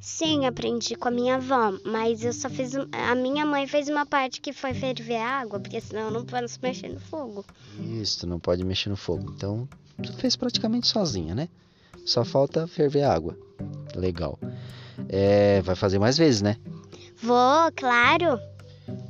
Sim, 0.01 0.47
aprendi 0.47 0.95
com 0.95 1.09
a 1.09 1.11
minha 1.11 1.35
avó, 1.35 1.77
mas 1.85 2.23
eu 2.23 2.33
só 2.33 2.49
fiz. 2.49 2.73
A 2.91 3.13
minha 3.13 3.45
mãe 3.45 3.67
fez 3.67 3.87
uma 3.87 4.03
parte 4.03 4.41
que 4.41 4.51
foi 4.51 4.73
ferver 4.73 5.17
a 5.17 5.41
água, 5.41 5.59
porque 5.59 5.79
senão 5.79 6.05
eu 6.05 6.11
não 6.11 6.25
posso 6.25 6.57
mexer 6.59 6.89
no 6.89 6.99
fogo. 6.99 7.45
Isso, 7.79 8.21
tu 8.21 8.27
não 8.27 8.39
pode 8.39 8.65
mexer 8.65 8.89
no 8.89 8.97
fogo. 8.97 9.31
Então, 9.35 9.69
fez 10.17 10.35
praticamente 10.35 10.87
sozinha, 10.87 11.35
né? 11.35 11.49
Só 12.05 12.23
falta 12.25 12.67
ferver 12.67 13.03
a 13.03 13.13
água. 13.13 13.37
Legal. 13.95 14.39
É, 15.09 15.61
vai 15.61 15.75
fazer 15.75 15.99
mais 15.99 16.17
vezes, 16.17 16.41
né? 16.41 16.57
Vou, 17.21 17.71
claro. 17.75 18.39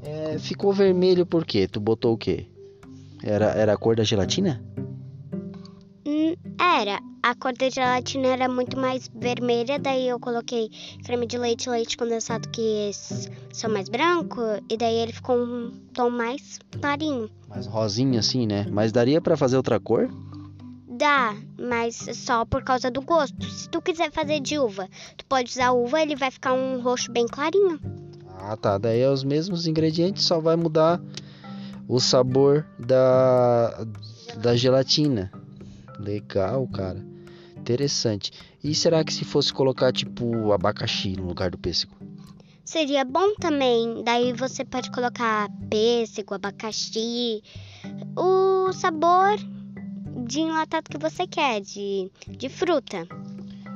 É, 0.04 0.38
ficou 0.40 0.74
vermelho 0.74 1.26
por 1.26 1.46
quê? 1.46 1.68
Tu 1.68 1.80
botou 1.80 2.14
o 2.14 2.18
quê? 2.18 2.48
Era, 3.24 3.52
era 3.52 3.74
a 3.74 3.78
cor 3.78 3.96
da 3.96 4.04
gelatina? 4.04 4.62
Hum, 6.06 6.36
era. 6.60 7.00
A 7.24 7.36
cor 7.36 7.54
da 7.54 7.70
gelatina 7.70 8.28
era 8.30 8.50
muito 8.50 8.76
mais 8.78 9.08
vermelha, 9.14 9.78
daí 9.78 10.08
eu 10.08 10.20
coloquei 10.20 10.70
creme 11.06 11.28
de 11.28 11.38
leite 11.38 11.68
e 11.68 11.70
leite 11.70 11.96
condensado 11.96 12.50
que 12.50 12.90
são 13.54 13.70
mais 13.70 13.88
branco, 13.88 14.42
e 14.68 14.76
daí 14.76 14.96
ele 14.96 15.14
ficou 15.14 15.38
um 15.38 15.72
tom 15.94 16.10
mais 16.10 16.60
clarinho. 16.82 17.30
Mais 17.48 17.68
rosinha 17.68 18.20
assim, 18.20 18.48
né? 18.48 18.66
Mas 18.72 18.92
daria 18.92 19.22
pra 19.22 19.38
fazer 19.38 19.56
outra 19.56 19.80
cor? 19.80 20.10
Dá, 21.02 21.36
mas 21.58 21.96
só 22.14 22.46
por 22.46 22.64
causa 22.64 22.92
do 22.92 23.02
gosto. 23.02 23.44
Se 23.50 23.68
tu 23.68 23.82
quiser 23.82 24.12
fazer 24.12 24.40
de 24.40 24.60
uva, 24.60 24.88
tu 25.18 25.26
pode 25.26 25.50
usar 25.50 25.72
uva, 25.72 26.00
ele 26.00 26.16
vai 26.16 26.30
ficar 26.30 26.54
um 26.54 26.80
roxo 26.80 27.12
bem 27.12 27.26
clarinho. 27.26 27.80
Ah, 28.38 28.56
tá. 28.56 28.78
Daí 28.78 29.00
é 29.00 29.10
os 29.10 29.24
mesmos 29.24 29.66
ingredientes, 29.66 30.24
só 30.24 30.40
vai 30.40 30.56
mudar 30.56 31.02
o 31.88 32.00
sabor 32.00 32.68
da, 32.78 33.84
da 34.44 34.56
gelatina. 34.56 35.32
Legal, 35.98 36.68
cara. 36.68 37.04
Interessante. 37.58 38.32
E 38.64 38.76
será 38.76 39.04
que 39.04 39.12
se 39.12 39.26
fosse 39.26 39.52
colocar 39.52 39.92
tipo 39.92 40.52
abacaxi 40.52 41.16
no 41.18 41.26
lugar 41.26 41.50
do 41.50 41.58
pêssego? 41.58 41.96
Seria 42.64 43.04
bom 43.04 43.34
também. 43.40 44.04
Daí 44.04 44.34
você 44.34 44.64
pode 44.64 44.92
colocar 44.92 45.50
pêssego, 45.68 46.36
abacaxi, 46.36 47.42
o 48.16 48.72
sabor 48.72 49.40
de 50.26 50.40
enlatado 50.42 50.90
que 50.90 50.98
você 50.98 51.28
quer, 51.28 51.62
de, 51.62 52.12
de 52.28 52.50
fruta. 52.50 53.08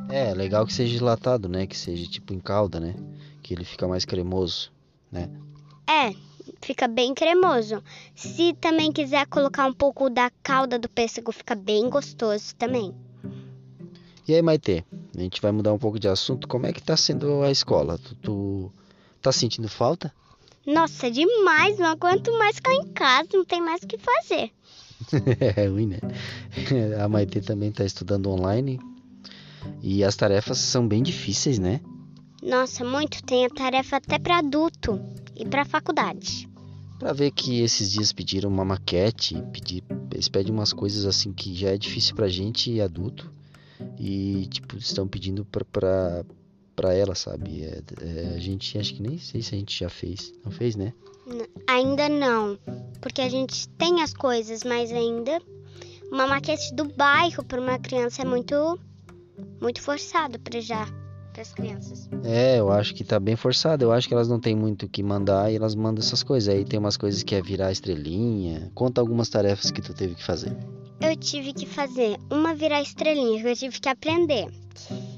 É, 0.10 0.34
legal 0.34 0.65
que 0.65 0.74
seja 0.74 0.98
dilatado, 0.98 1.50
né? 1.50 1.65
Que 1.65 1.77
seja 1.77 2.10
tipo 2.10 2.34
em 2.34 2.39
calda, 2.39 2.80
né? 2.80 2.96
Que 3.42 3.54
ele 3.54 3.63
fica 3.63 3.88
mais 3.88 4.06
cremoso. 4.06 4.72
É, 5.88 6.13
fica 6.62 6.88
bem 6.88 7.13
cremoso. 7.13 7.84
Se 8.15 8.54
também 8.54 8.92
quiser 8.92 9.25
colocar 9.27 9.65
um 9.65 9.74
pouco 9.74 10.10
da 10.10 10.30
calda 10.44 10.77
do 10.77 10.89
pêssego, 10.89 11.32
fica 11.32 11.56
bem 11.56 11.89
gostoso 11.89 12.56
também. 12.56 12.94
E 14.27 14.34
aí, 14.34 14.42
Maitê? 14.42 14.84
A 15.15 15.22
gente 15.22 15.42
vai 15.42 15.51
mudar 15.51 15.72
um 15.72 15.77
pouco 15.77 16.00
de 16.00 16.08
assunto. 16.08 16.48
Como 16.48 16.65
é 16.65 16.74
que 16.74 16.82
tá 16.82 16.98
sendo 16.98 17.44
a 17.44 17.51
escola? 17.51 17.98
Tu, 17.98 18.15
tu 18.15 18.72
tá 19.22 19.32
sentindo 19.32 19.70
falta? 19.70 20.12
Nossa, 20.65 21.12
demais, 21.12 21.77
não 21.77 21.86
aguento 21.86 22.32
mais 22.39 22.56
ficar 22.56 22.74
em 22.74 22.88
casa, 22.88 23.30
não 23.34 23.46
tem 23.46 23.62
mais 23.62 23.84
o 23.84 23.88
que 23.88 24.00
fazer. 24.00 24.51
É 25.55 25.67
ruim, 25.67 25.88
né? 25.88 26.00
A 27.03 27.07
Maitê 27.07 27.41
também 27.41 27.71
tá 27.71 27.85
estudando 27.85 28.29
online. 28.29 28.79
E 29.81 30.03
as 30.03 30.15
tarefas 30.15 30.57
são 30.57 30.88
bem 30.88 31.01
difíceis, 31.01 31.59
né? 31.59 31.81
Nossa, 32.41 32.83
muito, 32.83 33.24
tem 33.24 33.45
a 33.45 33.50
tarefa 33.50 33.97
até 33.97 34.19
para 34.19 34.38
adulto 34.38 35.00
e 35.35 35.45
para 35.45 35.65
faculdade. 35.65 36.47
Pra 37.00 37.12
ver 37.12 37.31
que 37.31 37.62
esses 37.62 37.91
dias 37.91 38.13
pediram 38.13 38.50
uma 38.50 38.63
maquete, 38.63 39.35
pedir, 39.51 39.83
eles 40.12 40.29
pedem 40.29 40.53
umas 40.53 40.71
coisas 40.71 41.05
assim 41.05 41.33
que 41.33 41.53
já 41.55 41.69
é 41.69 41.77
difícil 41.77 42.15
pra 42.15 42.27
gente 42.27 42.79
adulto 42.79 43.33
e 44.00 44.47
tipo 44.50 44.77
estão 44.77 45.07
pedindo 45.07 45.43
pra, 45.45 45.65
pra, 45.65 46.25
pra 46.75 46.93
ela, 46.93 47.15
sabe? 47.15 47.63
É, 47.63 47.81
é, 48.01 48.33
a 48.35 48.39
gente 48.39 48.77
acho 48.77 48.93
que 48.93 49.01
nem 49.01 49.17
sei 49.17 49.41
se 49.41 49.55
a 49.55 49.57
gente 49.57 49.77
já 49.77 49.89
fez, 49.89 50.31
não 50.43 50.51
fez, 50.51 50.75
né? 50.75 50.93
Ainda 51.67 52.08
não, 52.08 52.58
porque 53.01 53.22
a 53.22 53.29
gente 53.29 53.67
tem 53.70 54.01
as 54.01 54.13
coisas, 54.13 54.63
mas 54.63 54.91
ainda 54.91 55.41
uma 56.12 56.27
maquete 56.27 56.74
do 56.74 56.86
bairro 56.86 57.44
para 57.44 57.60
uma 57.60 57.79
criança 57.79 58.22
é 58.22 58.25
muito 58.25 58.79
muito 59.60 59.82
forçado 59.82 60.39
para 60.39 60.62
já 60.62 60.88
para 61.36 61.41
as 61.41 61.53
crianças. 61.53 62.10
É, 62.24 62.60
eu 62.60 62.72
acho 62.72 62.96
que 62.96 63.03
tá 63.03 63.20
bem 63.20 63.36
forçado. 63.36 63.84
Eu 63.84 63.91
acho 63.91 64.08
que 64.08 64.13
elas 64.13 64.29
não 64.29 64.39
têm 64.39 64.55
muito 64.55 64.86
o 64.86 64.89
que 64.89 65.03
mandar 65.03 65.51
e 65.51 65.58
elas 65.58 65.75
mandam 65.75 66.01
essas 66.01 66.24
coisas. 66.24 66.48
Aí 66.48 66.63
tem 66.63 66.79
umas 66.79 66.96
coisas 66.96 67.24
que 67.24 67.36
é 67.36 67.41
virar 67.41 67.74
estrelinha. 67.74 68.72
Conta 68.74 69.01
algumas 69.01 69.27
tarefas 69.27 69.70
que 69.70 69.82
tu 69.82 69.94
teve 69.94 70.15
que 70.15 70.24
fazer. 70.24 70.55
Eu 71.01 71.13
tive 71.17 71.51
que 71.51 71.65
fazer 71.65 72.17
uma 72.32 72.55
virar 72.55 72.82
estrelinha, 72.82 73.41
que 73.41 73.50
eu 73.50 73.55
tive 73.55 73.79
que 73.82 73.89
aprender. 73.89 74.48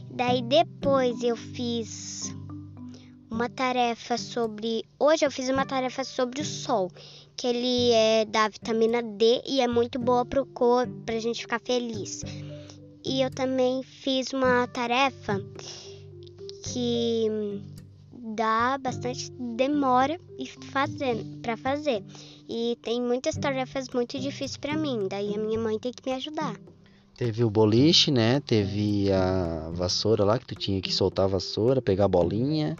Daí 0.09 0.41
depois 0.41 1.21
eu 1.21 1.35
fiz 1.35 2.35
uma 3.29 3.49
tarefa 3.49 4.17
sobre. 4.17 4.83
Hoje 4.99 5.25
eu 5.25 5.31
fiz 5.31 5.49
uma 5.49 5.65
tarefa 5.65 6.03
sobre 6.03 6.41
o 6.41 6.45
sol, 6.45 6.91
que 7.35 7.47
ele 7.47 7.91
é 7.91 8.25
da 8.25 8.47
vitamina 8.47 9.01
D 9.01 9.41
e 9.45 9.61
é 9.61 9.67
muito 9.67 9.99
boa 9.99 10.25
pro 10.25 10.45
corpo, 10.45 10.93
pra 11.05 11.19
gente 11.19 11.41
ficar 11.41 11.59
feliz. 11.59 12.23
E 13.05 13.21
eu 13.21 13.29
também 13.29 13.83
fiz 13.83 14.33
uma 14.33 14.67
tarefa 14.67 15.41
que 16.63 17.61
dá 18.11 18.77
bastante 18.77 19.31
demora 19.31 20.19
para 21.41 21.57
fazer. 21.57 22.03
E 22.49 22.77
tem 22.81 23.01
muitas 23.01 23.35
tarefas 23.35 23.89
muito 23.89 24.19
difíceis 24.19 24.57
para 24.57 24.75
mim, 24.75 25.07
daí 25.09 25.33
a 25.35 25.37
minha 25.37 25.59
mãe 25.59 25.79
tem 25.79 25.91
que 25.91 26.07
me 26.09 26.15
ajudar. 26.15 26.55
Teve 27.17 27.43
o 27.43 27.49
boliche, 27.49 28.11
né? 28.11 28.39
Teve 28.41 29.11
a 29.11 29.71
vassoura 29.73 30.23
lá, 30.23 30.37
que 30.37 30.45
tu 30.45 30.53
tinha 30.53 30.79
que 30.79 30.93
soltar 30.93 31.25
a 31.25 31.27
vassoura, 31.27 31.81
pegar 31.81 32.05
a 32.05 32.07
bolinha. 32.07 32.77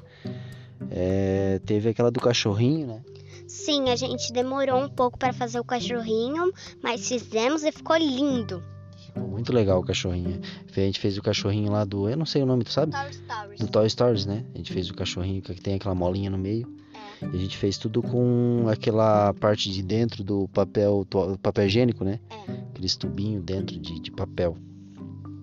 É, 0.91 1.59
teve 1.65 1.89
aquela 1.89 2.11
do 2.11 2.19
cachorrinho, 2.19 2.85
né? 2.85 3.01
Sim, 3.47 3.89
a 3.89 3.95
gente 3.95 4.31
demorou 4.31 4.79
um 4.79 4.89
pouco 4.89 5.17
para 5.17 5.33
fazer 5.33 5.59
o 5.59 5.63
cachorrinho, 5.63 6.53
mas 6.83 7.07
fizemos 7.07 7.63
e 7.63 7.71
ficou 7.71 7.97
lindo. 7.97 8.61
Ficou 9.07 9.27
muito 9.27 9.51
legal 9.51 9.79
o 9.79 9.83
cachorrinho. 9.83 10.39
A 10.69 10.79
gente 10.81 10.99
fez 10.99 11.17
o 11.17 11.23
cachorrinho 11.23 11.71
lá 11.71 11.83
do. 11.83 12.07
Eu 12.07 12.15
não 12.15 12.25
sei 12.25 12.43
o 12.43 12.45
nome, 12.45 12.63
tu 12.63 12.71
sabe? 12.71 12.91
Toy 12.91 13.13
Stories. 13.13 13.59
Do 13.59 13.67
Toy 13.67 13.89
Stories, 13.89 14.25
né? 14.27 14.45
A 14.53 14.57
gente 14.57 14.71
fez 14.71 14.87
o 14.91 14.93
cachorrinho 14.93 15.41
que 15.41 15.55
tem 15.55 15.73
aquela 15.73 15.95
molinha 15.95 16.29
no 16.29 16.37
meio. 16.37 16.71
E 17.21 17.35
a 17.35 17.39
gente 17.39 17.57
fez 17.57 17.77
tudo 17.77 18.01
com 18.01 18.65
aquela 18.69 19.33
parte 19.33 19.71
de 19.71 19.81
dentro 19.81 20.23
do 20.23 20.47
papel, 20.49 21.05
papel 21.41 21.65
higiênico, 21.65 22.03
né? 22.03 22.19
É. 22.29 22.51
Aqueles 22.71 22.95
tubinhos 22.95 23.43
dentro 23.43 23.77
de, 23.79 23.99
de 23.99 24.11
papel. 24.11 24.55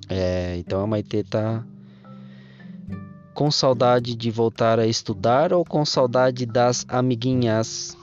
É, 0.09 0.57
então 0.59 0.81
a 0.83 0.87
Maitê 0.87 1.25
tá 1.25 1.65
com 3.35 3.51
saudade 3.51 4.15
de 4.15 4.31
voltar 4.31 4.79
a 4.79 4.87
estudar 4.87 5.53
ou 5.53 5.65
com 5.65 5.85
saudade 5.85 6.47
das 6.47 6.87
amiguinhas? 6.89 7.97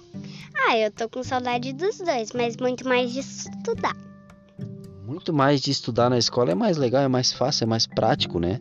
Ah, 0.68 0.78
eu 0.78 0.92
tô 0.92 1.08
com 1.08 1.24
saudade 1.24 1.72
dos 1.74 1.98
dois, 1.98 2.32
mas 2.34 2.58
muito 2.58 2.88
mais 2.88 3.14
de 3.14 3.20
estudar. 3.20 3.96
Muito 5.06 5.34
mais 5.34 5.62
de 5.62 5.72
estudar 5.72 6.10
na 6.10 6.18
escola 6.18 6.52
é 6.52 6.56
mais 6.56 6.78
legal, 6.78 7.02
é 7.02 7.08
mais 7.08 7.32
fácil, 7.32 7.64
é 7.64 7.68
mais 7.68 7.88
prático, 7.88 8.40
né? 8.40 8.60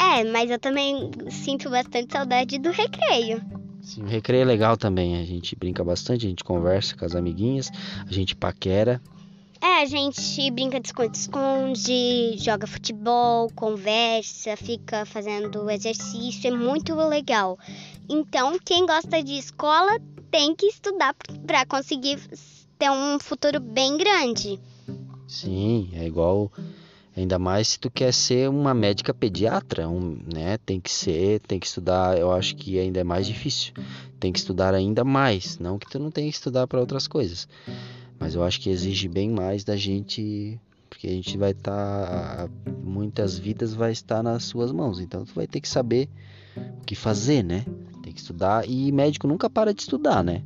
É, 0.00 0.24
mas 0.24 0.50
eu 0.50 0.58
também 0.58 1.10
sinto 1.30 1.70
bastante 1.70 2.12
saudade 2.12 2.58
do 2.58 2.70
recreio. 2.70 3.42
Sim, 3.88 4.02
o 4.02 4.06
recreio 4.06 4.42
é 4.42 4.44
legal 4.44 4.76
também. 4.76 5.16
A 5.16 5.24
gente 5.24 5.56
brinca 5.56 5.82
bastante, 5.82 6.26
a 6.26 6.28
gente 6.28 6.44
conversa 6.44 6.94
com 6.94 7.06
as 7.06 7.14
amiguinhas, 7.14 7.70
a 8.06 8.12
gente 8.12 8.36
paquera. 8.36 9.00
É, 9.62 9.82
a 9.82 9.86
gente 9.86 10.50
brinca 10.50 10.78
de 10.78 10.88
esconde-esconde, 10.88 12.36
joga 12.36 12.66
futebol, 12.66 13.50
conversa, 13.54 14.58
fica 14.58 15.06
fazendo 15.06 15.70
exercício, 15.70 16.48
é 16.48 16.50
muito 16.54 16.94
legal. 16.94 17.58
Então, 18.06 18.58
quem 18.62 18.84
gosta 18.84 19.22
de 19.22 19.38
escola 19.38 19.98
tem 20.30 20.54
que 20.54 20.66
estudar 20.66 21.16
para 21.46 21.64
conseguir 21.64 22.18
ter 22.78 22.90
um 22.90 23.18
futuro 23.18 23.58
bem 23.58 23.96
grande. 23.96 24.60
Sim, 25.26 25.88
é 25.94 26.06
igual. 26.06 26.52
Ainda 27.18 27.36
mais 27.36 27.66
se 27.66 27.80
tu 27.80 27.90
quer 27.90 28.14
ser 28.14 28.48
uma 28.48 28.72
médica 28.72 29.12
pediatra, 29.12 29.88
um, 29.88 30.20
né? 30.32 30.56
Tem 30.58 30.80
que 30.80 30.88
ser, 30.88 31.40
tem 31.40 31.58
que 31.58 31.66
estudar. 31.66 32.16
Eu 32.16 32.30
acho 32.30 32.54
que 32.54 32.78
ainda 32.78 33.00
é 33.00 33.04
mais 33.04 33.26
difícil. 33.26 33.72
Tem 34.20 34.32
que 34.32 34.38
estudar 34.38 34.72
ainda 34.72 35.02
mais. 35.02 35.58
Não 35.58 35.80
que 35.80 35.90
tu 35.90 35.98
não 35.98 36.12
tenha 36.12 36.30
que 36.30 36.36
estudar 36.36 36.68
para 36.68 36.78
outras 36.78 37.08
coisas, 37.08 37.48
mas 38.20 38.36
eu 38.36 38.44
acho 38.44 38.60
que 38.60 38.70
exige 38.70 39.08
bem 39.08 39.28
mais 39.30 39.64
da 39.64 39.76
gente, 39.76 40.60
porque 40.88 41.08
a 41.08 41.10
gente 41.10 41.36
vai 41.36 41.50
estar, 41.50 42.48
muitas 42.84 43.36
vidas 43.36 43.74
vai 43.74 43.90
estar 43.90 44.22
nas 44.22 44.44
suas 44.44 44.70
mãos. 44.70 45.00
Então 45.00 45.24
tu 45.24 45.34
vai 45.34 45.48
ter 45.48 45.60
que 45.60 45.68
saber 45.68 46.08
o 46.80 46.84
que 46.84 46.94
fazer, 46.94 47.42
né? 47.42 47.64
Tem 48.00 48.12
que 48.12 48.20
estudar 48.20 48.64
e 48.68 48.92
médico 48.92 49.26
nunca 49.26 49.50
para 49.50 49.74
de 49.74 49.80
estudar, 49.82 50.22
né? 50.22 50.44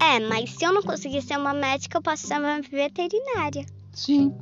É, 0.00 0.18
mas 0.20 0.52
se 0.52 0.64
eu 0.64 0.72
não 0.72 0.82
conseguir 0.82 1.20
ser 1.20 1.36
uma 1.36 1.52
médica, 1.52 1.98
eu 1.98 2.02
posso 2.02 2.26
ser 2.26 2.38
uma 2.38 2.62
veterinária. 2.62 3.66
Sim. 3.92 4.34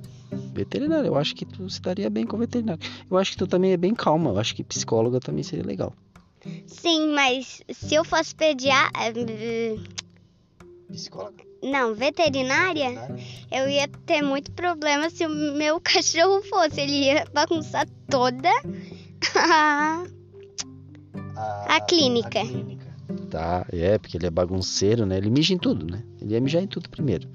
Veterinário, 0.52 1.08
eu 1.08 1.16
acho 1.16 1.34
que 1.34 1.44
tu 1.44 1.68
se 1.68 1.80
daria 1.80 2.08
bem 2.08 2.26
com 2.26 2.36
veterinário. 2.36 2.82
Eu 3.10 3.16
acho 3.16 3.32
que 3.32 3.38
tu 3.38 3.46
também 3.46 3.72
é 3.72 3.76
bem 3.76 3.94
calma. 3.94 4.30
Eu 4.30 4.38
acho 4.38 4.54
que 4.54 4.62
psicóloga 4.62 5.20
também 5.20 5.42
seria 5.42 5.64
legal. 5.64 5.94
Sim, 6.66 7.12
mas 7.12 7.62
se 7.70 7.94
eu 7.94 8.04
fosse 8.04 8.34
pediatra. 8.34 9.12
Psicóloga? 10.90 11.50
Não, 11.62 11.94
veterinária, 11.94 12.88
eu 13.52 13.68
ia 13.68 13.86
ter 14.06 14.22
muito 14.22 14.50
problema 14.52 15.10
se 15.10 15.26
o 15.26 15.28
meu 15.28 15.78
cachorro 15.82 16.42
fosse. 16.42 16.80
Ele 16.80 17.04
ia 17.04 17.24
bagunçar 17.32 17.86
toda 18.08 18.50
a 19.36 20.04
A 21.68 21.80
clínica. 21.82 22.40
Tá, 23.30 23.66
é, 23.72 23.98
porque 23.98 24.16
ele 24.16 24.26
é 24.26 24.30
bagunceiro, 24.30 25.04
né? 25.04 25.18
Ele 25.18 25.30
mija 25.30 25.52
em 25.52 25.58
tudo, 25.58 25.86
né? 25.86 26.02
Ele 26.20 26.34
ia 26.34 26.40
mijar 26.40 26.62
em 26.62 26.66
tudo 26.66 26.88
primeiro. 26.88 27.28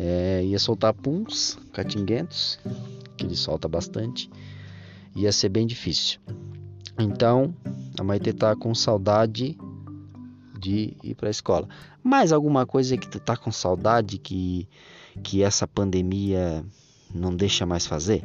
É, 0.00 0.44
ia 0.44 0.60
soltar 0.60 0.94
puns, 0.94 1.58
catinguentos, 1.72 2.56
que 3.16 3.26
ele 3.26 3.34
solta 3.34 3.66
bastante. 3.66 4.30
Ia 5.16 5.32
ser 5.32 5.48
bem 5.48 5.66
difícil. 5.66 6.20
Então, 6.96 7.52
a 7.98 8.04
Maite 8.04 8.32
tá 8.32 8.54
com 8.54 8.72
saudade 8.76 9.58
de 10.56 10.96
ir 11.02 11.16
pra 11.16 11.30
escola. 11.30 11.68
Mais 12.00 12.32
alguma 12.32 12.64
coisa 12.64 12.96
que 12.96 13.08
tu 13.08 13.18
tá 13.18 13.36
com 13.36 13.50
saudade 13.50 14.18
que, 14.18 14.68
que 15.24 15.42
essa 15.42 15.66
pandemia 15.66 16.64
não 17.12 17.34
deixa 17.34 17.66
mais 17.66 17.84
fazer? 17.84 18.24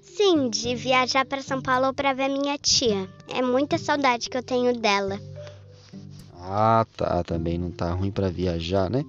Sim, 0.00 0.48
de 0.50 0.76
viajar 0.76 1.24
para 1.24 1.42
São 1.42 1.60
Paulo 1.60 1.92
para 1.92 2.12
ver 2.12 2.28
minha 2.28 2.56
tia. 2.58 3.08
É 3.28 3.42
muita 3.42 3.76
saudade 3.76 4.30
que 4.30 4.36
eu 4.36 4.42
tenho 4.42 4.78
dela. 4.78 5.18
Ah, 6.34 6.86
tá. 6.96 7.24
Também 7.24 7.58
não 7.58 7.72
tá 7.72 7.92
ruim 7.92 8.12
pra 8.12 8.28
viajar, 8.28 8.88
né? 8.88 9.04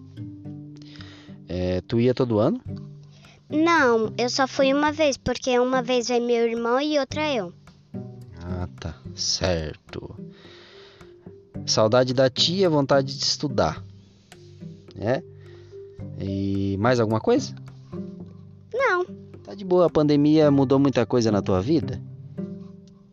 É, 1.47 1.81
tu 1.81 1.99
ia 1.99 2.13
todo 2.13 2.39
ano? 2.39 2.61
Não, 3.49 4.11
eu 4.17 4.29
só 4.29 4.47
fui 4.47 4.73
uma 4.73 4.91
vez, 4.91 5.17
porque 5.17 5.57
uma 5.59 5.81
vez 5.81 6.07
vai 6.07 6.19
meu 6.19 6.47
irmão 6.49 6.79
e 6.79 6.97
outra 6.97 7.31
eu. 7.33 7.53
Ah, 8.41 8.67
tá. 8.79 8.95
Certo. 9.15 10.15
Saudade 11.65 12.13
da 12.13 12.29
tia, 12.29 12.69
vontade 12.69 13.15
de 13.17 13.23
estudar. 13.23 13.83
É? 14.99 15.21
E 16.19 16.77
mais 16.79 16.99
alguma 16.99 17.19
coisa? 17.19 17.53
Não, 18.73 19.05
Tá 19.43 19.53
de 19.53 19.65
boa, 19.65 19.87
a 19.87 19.89
pandemia 19.89 20.49
mudou 20.49 20.79
muita 20.79 21.05
coisa 21.05 21.29
na 21.31 21.41
tua 21.41 21.61
vida? 21.61 22.01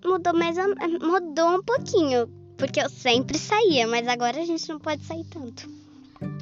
mudou 0.05 0.33
mais 0.35 0.57
ou- 0.59 1.09
mudou 1.09 1.57
um 1.57 1.63
pouquinho, 1.63 2.27
porque 2.57 2.81
eu 2.81 2.89
sempre 2.89 3.37
saía, 3.39 3.87
mas 3.87 4.07
agora 4.09 4.41
a 4.41 4.45
gente 4.45 4.69
não 4.69 4.79
pode 4.79 5.03
sair 5.05 5.25
tanto. 5.25 5.69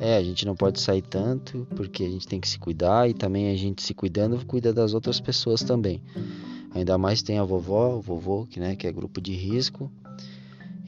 É, 0.00 0.16
a 0.16 0.23
gente 0.23 0.44
não 0.47 0.54
pode 0.54 0.80
sair 0.80 1.02
tanto 1.02 1.66
porque 1.76 2.04
a 2.04 2.08
gente 2.08 2.26
tem 2.26 2.40
que 2.40 2.49
se 2.49 2.58
cuidar 2.58 3.08
e 3.08 3.14
também 3.14 3.52
a 3.52 3.56
gente 3.56 3.82
se 3.82 3.94
cuidando 3.94 4.44
cuida 4.47 4.73
das 4.73 4.94
outras 4.94 5.20
pessoas 5.20 5.62
também. 5.62 6.02
Ainda 6.75 6.99
mais 6.99 7.23
tem 7.23 7.38
a 7.38 7.44
vovó, 7.44 7.97
o 7.97 8.00
vovô, 8.00 8.47
que, 8.47 8.61
né, 8.61 8.76
que 8.76 8.87
é 8.87 8.92
grupo 8.92 9.20
de 9.20 9.32
risco. 9.32 9.90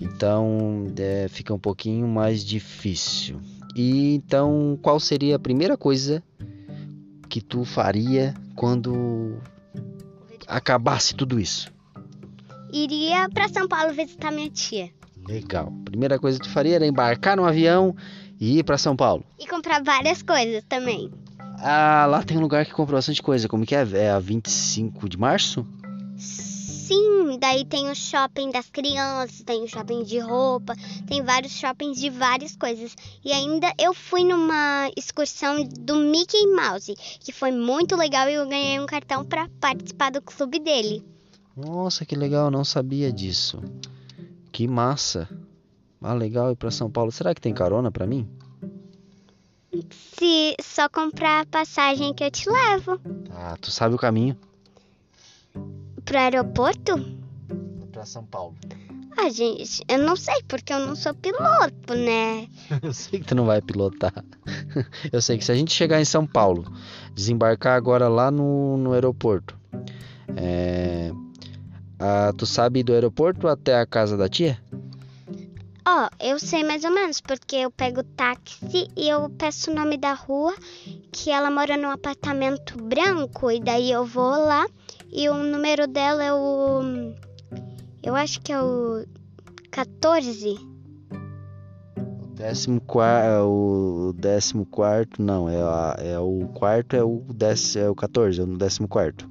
Então 0.00 0.86
é, 0.96 1.28
fica 1.28 1.52
um 1.52 1.58
pouquinho 1.58 2.06
mais 2.06 2.44
difícil. 2.44 3.40
E 3.76 4.14
então, 4.14 4.78
qual 4.82 4.98
seria 4.98 5.36
a 5.36 5.38
primeira 5.38 5.76
coisa 5.76 6.22
que 7.28 7.40
tu 7.40 7.64
faria 7.64 8.34
quando 8.56 9.38
acabasse 10.46 11.14
tudo 11.14 11.38
isso? 11.38 11.72
Iria 12.72 13.28
para 13.28 13.48
São 13.48 13.68
Paulo 13.68 13.92
visitar 13.92 14.30
minha 14.30 14.50
tia 14.50 14.90
Legal. 15.28 15.72
Primeira 15.84 16.18
coisa 16.18 16.38
que 16.38 16.46
tu 16.46 16.52
faria 16.52 16.76
era 16.76 16.86
embarcar 16.86 17.36
no 17.36 17.44
avião 17.44 17.94
e 18.40 18.58
ir 18.58 18.64
para 18.64 18.78
São 18.78 18.96
Paulo. 18.96 19.24
e 19.38 19.46
comprar 19.46 19.82
várias 19.82 20.22
coisas 20.22 20.64
também. 20.68 21.12
Ah, 21.62 22.06
lá 22.08 22.22
tem 22.22 22.38
um 22.38 22.40
lugar 22.40 22.64
que 22.64 22.72
compra 22.72 22.96
bastante 22.96 23.22
coisa. 23.22 23.46
Como 23.46 23.66
que 23.66 23.74
é? 23.74 23.86
É 23.92 24.10
a 24.10 24.18
25 24.18 25.08
de 25.08 25.18
março? 25.18 25.66
Sim, 26.16 27.38
daí 27.38 27.64
tem 27.64 27.88
o 27.88 27.94
shopping 27.94 28.50
das 28.50 28.68
crianças, 28.68 29.42
tem 29.42 29.62
o 29.62 29.68
shopping 29.68 30.02
de 30.02 30.18
roupa, 30.18 30.74
tem 31.06 31.22
vários 31.22 31.52
shoppings 31.52 32.00
de 32.00 32.10
várias 32.10 32.56
coisas. 32.56 32.96
E 33.24 33.30
ainda 33.30 33.72
eu 33.78 33.94
fui 33.94 34.24
numa 34.24 34.90
excursão 34.96 35.62
do 35.62 35.96
Mickey 35.96 36.46
Mouse, 36.46 36.94
que 37.20 37.32
foi 37.32 37.52
muito 37.52 37.94
legal 37.94 38.28
e 38.28 38.34
eu 38.34 38.48
ganhei 38.48 38.80
um 38.80 38.86
cartão 38.86 39.24
para 39.24 39.48
participar 39.60 40.10
do 40.10 40.22
clube 40.22 40.58
dele. 40.58 41.04
Nossa, 41.56 42.06
que 42.06 42.16
legal, 42.16 42.50
não 42.50 42.64
sabia 42.64 43.12
disso. 43.12 43.60
Que 44.50 44.66
massa. 44.66 45.28
Ah, 46.02 46.14
legal 46.14 46.50
ir 46.50 46.56
para 46.56 46.70
São 46.70 46.90
Paulo. 46.90 47.12
Será 47.12 47.34
que 47.34 47.40
tem 47.40 47.52
carona 47.52 47.90
para 47.90 48.06
mim? 48.06 48.28
Se 50.16 50.54
só 50.60 50.88
comprar 50.88 51.42
a 51.42 51.46
passagem 51.46 52.12
que 52.12 52.24
eu 52.24 52.30
te 52.30 52.50
levo 52.50 53.00
Ah, 53.30 53.56
tu 53.60 53.70
sabe 53.70 53.94
o 53.94 53.98
caminho? 53.98 54.36
pro 56.04 56.18
aeroporto? 56.18 56.94
Para 57.92 58.04
São 58.04 58.24
Paulo. 58.24 58.56
Ah, 59.16 59.28
gente, 59.30 59.84
eu 59.88 59.98
não 59.98 60.16
sei 60.16 60.42
porque 60.48 60.72
eu 60.72 60.80
não 60.80 60.96
sou 60.96 61.14
piloto, 61.14 61.94
né? 61.94 62.48
Eu 62.82 62.92
sei 62.92 63.20
que 63.20 63.26
tu 63.26 63.34
não 63.34 63.44
vai 63.44 63.60
pilotar. 63.60 64.24
Eu 65.12 65.20
sei 65.20 65.36
que 65.38 65.44
se 65.44 65.52
a 65.52 65.54
gente 65.54 65.72
chegar 65.72 66.00
em 66.00 66.04
São 66.04 66.26
Paulo, 66.26 66.64
desembarcar 67.14 67.76
agora 67.76 68.08
lá 68.08 68.30
no, 68.30 68.76
no 68.76 68.92
aeroporto, 68.92 69.56
é... 70.36 71.12
ah, 71.98 72.32
tu 72.36 72.46
sabe 72.46 72.82
do 72.82 72.92
aeroporto 72.92 73.46
até 73.46 73.78
a 73.78 73.86
casa 73.86 74.16
da 74.16 74.28
tia? 74.28 74.58
Ó, 75.86 76.08
eu 76.20 76.38
sei 76.38 76.62
mais 76.62 76.84
ou 76.84 76.90
menos, 76.90 77.20
porque 77.20 77.56
eu 77.56 77.70
pego 77.70 78.02
táxi 78.02 78.88
e 78.96 79.08
eu 79.08 79.30
peço 79.30 79.70
o 79.70 79.74
nome 79.74 79.96
da 79.96 80.12
rua, 80.12 80.54
que 81.10 81.30
ela 81.30 81.50
mora 81.50 81.76
num 81.76 81.90
apartamento 81.90 82.76
branco, 82.82 83.50
e 83.50 83.60
daí 83.60 83.90
eu 83.90 84.04
vou 84.04 84.30
lá 84.30 84.66
e 85.10 85.28
o 85.28 85.34
número 85.34 85.86
dela 85.88 86.22
é 86.22 86.32
o. 86.32 86.80
Eu 88.02 88.14
acho 88.14 88.40
que 88.42 88.52
é 88.52 88.62
o 88.62 89.04
14. 89.70 90.56
O 91.12 92.34
décimo 92.34 92.80
quarto, 92.80 93.46
o 93.48 94.12
décimo 94.14 94.64
quarto, 94.66 95.20
não, 95.22 95.48
é, 95.48 95.60
a- 95.60 95.96
é 95.98 96.18
o 96.18 96.48
quarto, 96.54 96.94
é 96.96 97.02
o 97.02 97.22
décimo, 97.34 97.84
é 97.84 97.90
o 97.90 97.94
14, 97.94 98.40
é 98.40 98.44
o 98.44 98.56
décimo 98.56 98.86
quarto. 98.88 99.28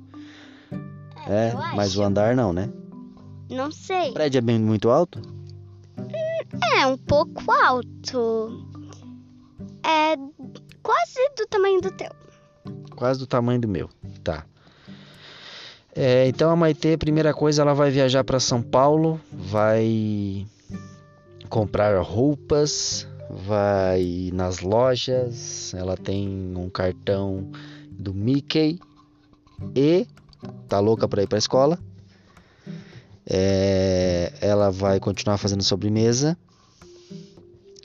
É, 1.27 1.49
acho. 1.51 1.75
mas 1.75 1.95
o 1.97 2.03
andar 2.03 2.35
não, 2.35 2.51
né? 2.53 2.69
Não 3.49 3.71
sei. 3.71 4.09
O 4.09 4.13
prédio 4.13 4.38
é 4.39 4.41
bem 4.41 4.59
muito 4.59 4.89
alto? 4.89 5.19
É 6.61 6.85
um 6.85 6.97
pouco 6.97 7.51
alto. 7.51 8.65
É 9.83 10.15
quase 10.81 11.29
do 11.37 11.47
tamanho 11.47 11.81
do 11.81 11.91
teu. 11.91 12.11
Quase 12.95 13.19
do 13.19 13.27
tamanho 13.27 13.61
do 13.61 13.67
meu, 13.67 13.89
tá. 14.23 14.45
É, 15.95 16.27
então 16.27 16.49
a 16.49 16.55
Maitê, 16.55 16.97
primeira 16.97 17.33
coisa, 17.33 17.61
ela 17.61 17.73
vai 17.73 17.89
viajar 17.91 18.23
para 18.23 18.39
São 18.39 18.61
Paulo, 18.61 19.19
vai 19.31 20.45
comprar 21.49 21.99
roupas, 22.01 23.07
vai 23.29 24.29
nas 24.33 24.59
lojas, 24.59 25.73
ela 25.73 25.97
tem 25.97 26.53
um 26.55 26.69
cartão 26.69 27.49
do 27.91 28.13
Mickey 28.13 28.79
e 29.75 30.07
tá 30.67 30.79
louca 30.79 31.07
para 31.07 31.23
ir 31.23 31.27
para 31.27 31.37
escola. 31.37 31.79
É, 33.25 34.33
ela 34.41 34.71
vai 34.71 34.99
continuar 34.99 35.37
fazendo 35.37 35.63
sobremesa. 35.63 36.37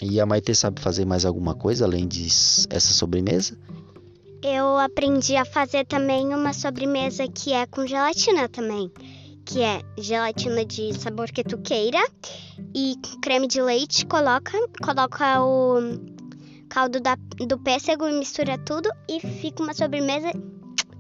E 0.03 0.21
a 0.21 0.27
Maitê 0.27 0.55
sabe 0.55 0.81
fazer 0.81 1.05
mais 1.05 1.25
alguma 1.25 1.55
coisa 1.55 1.85
além 1.85 2.07
de 2.07 2.27
s- 2.27 2.67
essa 2.71 2.93
sobremesa? 2.93 3.57
Eu 4.43 4.77
aprendi 4.79 5.37
a 5.37 5.45
fazer 5.45 5.87
também 5.87 6.35
uma 6.35 6.53
sobremesa 6.53 7.27
que 7.29 7.53
é 7.53 7.65
com 7.67 7.87
gelatina 7.87 8.49
também. 8.49 8.91
Que 9.47 9.63
é 9.63 9.81
gelatina 9.99 10.65
de 10.65 10.93
sabor 10.99 11.29
que 11.31 11.45
tu 11.45 11.59
queira 11.59 11.99
e 12.75 12.97
creme 13.23 13.47
de 13.47 13.61
leite, 13.63 14.05
coloca, 14.07 14.53
coloca 14.83 15.43
o 15.43 15.79
caldo 16.69 16.99
da- 17.01 17.17
do 17.47 17.59
pêssego 17.59 18.07
e 18.09 18.13
mistura 18.19 18.59
tudo 18.59 18.89
e 19.09 19.21
fica 19.21 19.63
uma 19.63 19.75
sobremesa 19.75 20.33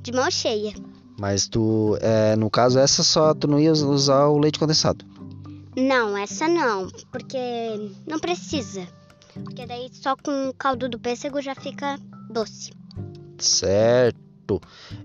de 0.02 0.12
mão 0.12 0.30
cheia. 0.30 0.72
Mas 1.18 1.46
tu, 1.48 1.96
é, 2.00 2.36
no 2.36 2.50
caso, 2.50 2.78
essa 2.78 3.02
só 3.02 3.32
tu 3.34 3.46
não 3.48 3.58
ia 3.58 3.72
us- 3.72 3.82
usar 3.82 4.26
o 4.28 4.38
leite 4.38 4.58
condensado. 4.58 5.04
Não, 5.76 6.16
essa 6.16 6.46
não, 6.46 6.88
porque 7.10 7.38
não 8.06 8.18
precisa. 8.18 8.86
Porque 9.42 9.66
daí 9.66 9.90
só 9.92 10.14
com 10.16 10.48
o 10.48 10.54
caldo 10.54 10.88
do 10.88 10.98
pêssego 10.98 11.42
já 11.42 11.54
fica 11.54 11.98
doce. 12.30 12.72
Certo. 13.38 14.60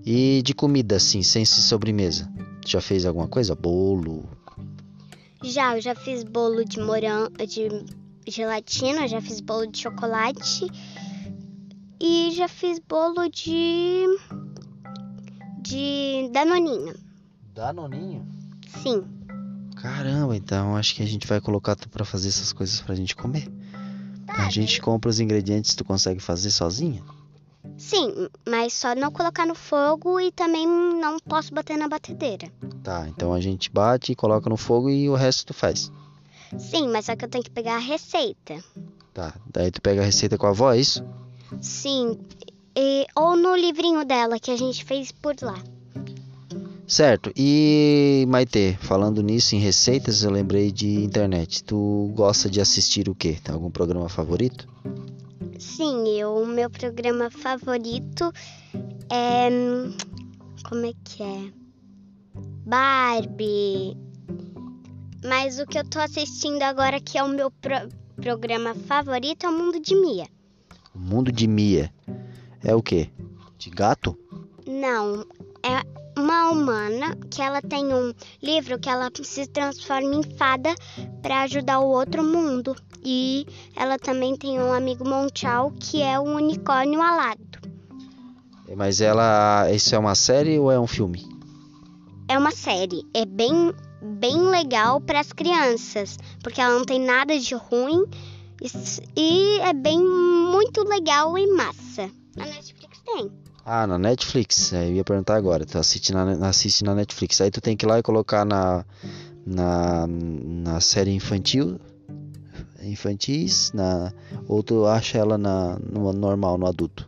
E 0.05 0.41
de 0.43 0.53
comida, 0.53 0.97
assim, 0.97 1.23
sem 1.23 1.43
sobremesa? 1.45 2.31
Já 2.65 2.79
fez 2.79 3.05
alguma 3.05 3.27
coisa? 3.27 3.55
Bolo? 3.55 4.29
Já, 5.43 5.75
eu 5.75 5.81
já 5.81 5.95
fiz 5.95 6.23
bolo 6.23 6.63
de 6.63 6.79
morango, 6.79 7.31
de 7.47 7.69
gelatina, 8.27 9.07
já 9.07 9.21
fiz 9.21 9.39
bolo 9.39 9.65
de 9.65 9.79
chocolate 9.79 10.67
e 11.99 12.31
já 12.31 12.47
fiz 12.47 12.79
bolo 12.79 13.27
de 13.29 14.05
de 15.61 16.29
danoninho. 16.31 16.93
Danoninho? 17.55 18.27
Sim. 18.83 19.18
Caramba, 19.81 20.35
então 20.35 20.75
acho 20.75 20.93
que 20.95 21.01
a 21.03 21.05
gente 21.05 21.25
vai 21.27 21.39
colocar 21.39 21.75
tu 21.75 21.87
pra 21.89 22.03
fazer 22.03 22.27
essas 22.29 22.51
coisas 22.51 22.81
pra 22.81 22.95
gente 22.95 23.15
comer. 23.15 23.47
A 24.27 24.49
gente 24.49 24.81
compra 24.81 25.09
os 25.09 25.19
ingredientes, 25.19 25.73
tu 25.75 25.83
consegue 25.83 26.19
fazer 26.19 26.51
sozinha? 26.51 27.01
Sim, 27.77 28.27
mas 28.47 28.73
só 28.73 28.93
não 28.93 29.11
colocar 29.11 29.45
no 29.45 29.55
fogo 29.55 30.19
e 30.19 30.31
também 30.31 30.67
não 30.67 31.17
posso 31.19 31.53
bater 31.53 31.77
na 31.77 31.87
batedeira. 31.87 32.51
Tá, 32.83 33.07
então 33.07 33.33
a 33.33 33.39
gente 33.39 33.69
bate, 33.71 34.15
coloca 34.15 34.49
no 34.49 34.57
fogo 34.57 34.89
e 34.89 35.09
o 35.09 35.15
resto 35.15 35.47
tu 35.47 35.53
faz. 35.53 35.91
Sim, 36.57 36.89
mas 36.89 37.05
só 37.05 37.15
que 37.15 37.25
eu 37.25 37.29
tenho 37.29 37.43
que 37.43 37.49
pegar 37.49 37.75
a 37.75 37.79
receita. 37.79 38.63
Tá, 39.13 39.33
daí 39.51 39.71
tu 39.71 39.81
pega 39.81 40.01
a 40.01 40.05
receita 40.05 40.37
com 40.37 40.47
a 40.47 40.49
avó, 40.49 40.73
é 40.73 40.79
isso? 40.79 41.03
Sim, 41.61 42.17
e- 42.77 43.05
ou 43.15 43.35
no 43.35 43.55
livrinho 43.55 44.05
dela 44.05 44.39
que 44.39 44.51
a 44.51 44.57
gente 44.57 44.83
fez 44.83 45.11
por 45.11 45.35
lá. 45.41 45.57
Certo. 46.89 47.31
E 47.35 48.25
Maitê, 48.27 48.75
falando 48.81 49.21
nisso 49.21 49.55
em 49.55 49.59
receitas, 49.59 50.23
eu 50.23 50.31
lembrei 50.31 50.71
de 50.71 50.87
internet. 51.03 51.63
Tu 51.63 52.11
gosta 52.15 52.49
de 52.49 52.59
assistir 52.59 53.07
o 53.07 53.13
quê? 53.13 53.37
Tem 53.43 53.53
algum 53.53 53.69
programa 53.69 54.09
favorito? 54.09 54.67
Sim, 55.59 56.07
eu, 56.19 56.33
o 56.33 56.47
meu 56.47 56.67
programa 56.69 57.29
favorito 57.29 58.31
é. 59.11 59.49
Como 60.67 60.85
é 60.85 60.91
que 61.03 61.21
é? 61.21 61.51
Barbie. 62.65 63.95
Mas 65.23 65.59
o 65.59 65.67
que 65.67 65.77
eu 65.77 65.83
tô 65.87 65.99
assistindo 65.99 66.63
agora, 66.63 66.99
que 66.99 67.17
é 67.19 67.23
o 67.23 67.27
meu 67.27 67.51
pro- 67.51 67.89
programa 68.15 68.73
favorito 68.73 69.45
é 69.45 69.49
o 69.49 69.53
Mundo 69.53 69.79
de 69.79 69.93
Mia. 69.95 70.25
O 70.95 70.99
mundo 70.99 71.31
de 71.31 71.45
Mia 71.47 71.93
é 72.63 72.73
o 72.73 72.81
quê? 72.81 73.09
De 73.57 73.69
gato? 73.69 74.17
Não, 74.65 75.25
é 75.63 75.98
uma 76.19 76.49
humana 76.51 77.15
que 77.31 77.41
ela 77.41 77.61
tem 77.61 77.93
um 77.93 78.13
livro 78.41 78.77
que 78.79 78.89
ela 78.89 79.09
se 79.23 79.47
transforma 79.47 80.15
em 80.15 80.23
fada 80.37 80.73
para 81.21 81.41
ajudar 81.41 81.79
o 81.79 81.87
outro 81.89 82.23
mundo. 82.23 82.75
E 83.03 83.45
ela 83.75 83.97
também 83.97 84.35
tem 84.35 84.59
um 84.59 84.73
amigo 84.73 85.07
Monchal 85.07 85.71
que 85.79 86.01
é 86.01 86.19
um 86.19 86.35
unicórnio 86.35 87.01
alado. 87.01 87.39
Mas 88.75 89.01
ela. 89.01 89.69
Isso 89.71 89.95
é 89.95 89.97
uma 89.99 90.15
série 90.15 90.59
ou 90.59 90.71
é 90.71 90.79
um 90.79 90.85
filme? 90.87 91.27
É 92.27 92.37
uma 92.37 92.51
série, 92.51 93.03
é 93.13 93.25
bem 93.25 93.73
bem 94.01 94.37
legal 94.47 95.01
para 95.01 95.19
as 95.19 95.33
crianças, 95.33 96.17
porque 96.43 96.61
ela 96.61 96.77
não 96.77 96.85
tem 96.85 96.99
nada 97.01 97.37
de 97.37 97.55
ruim 97.55 98.05
e- 99.15 99.59
é 99.59 99.73
bem 99.73 99.99
muito 99.99 100.83
legal 100.87 101.37
e 101.37 101.47
massa. 101.47 102.09
Na 102.35 102.45
Netflix 102.45 102.99
tem. 103.05 103.31
Ah, 103.71 103.85
na 103.85 103.99
Netflix. 103.99 104.73
É, 104.73 104.87
Eu 104.87 104.93
ia 104.95 105.03
perguntar 105.03 105.35
agora. 105.35 105.63
Tu 105.63 105.77
assiste 105.77 106.11
na, 106.11 106.47
assiste 106.49 106.83
na 106.83 106.95
Netflix. 106.95 107.39
Aí 107.39 107.51
tu 107.51 107.61
tem 107.61 107.77
que 107.77 107.85
ir 107.85 107.87
lá 107.87 107.99
e 107.99 108.01
colocar 108.01 108.43
na, 108.43 108.83
na, 109.45 110.07
na 110.07 110.81
série 110.81 111.11
infantil. 111.13 111.79
Infantis, 112.81 113.71
na, 113.71 114.11
ou 114.47 114.63
tu 114.63 114.87
acha 114.87 115.19
ela 115.19 115.37
na, 115.37 115.77
no 115.79 116.11
normal, 116.13 116.57
no 116.57 116.65
adulto. 116.65 117.05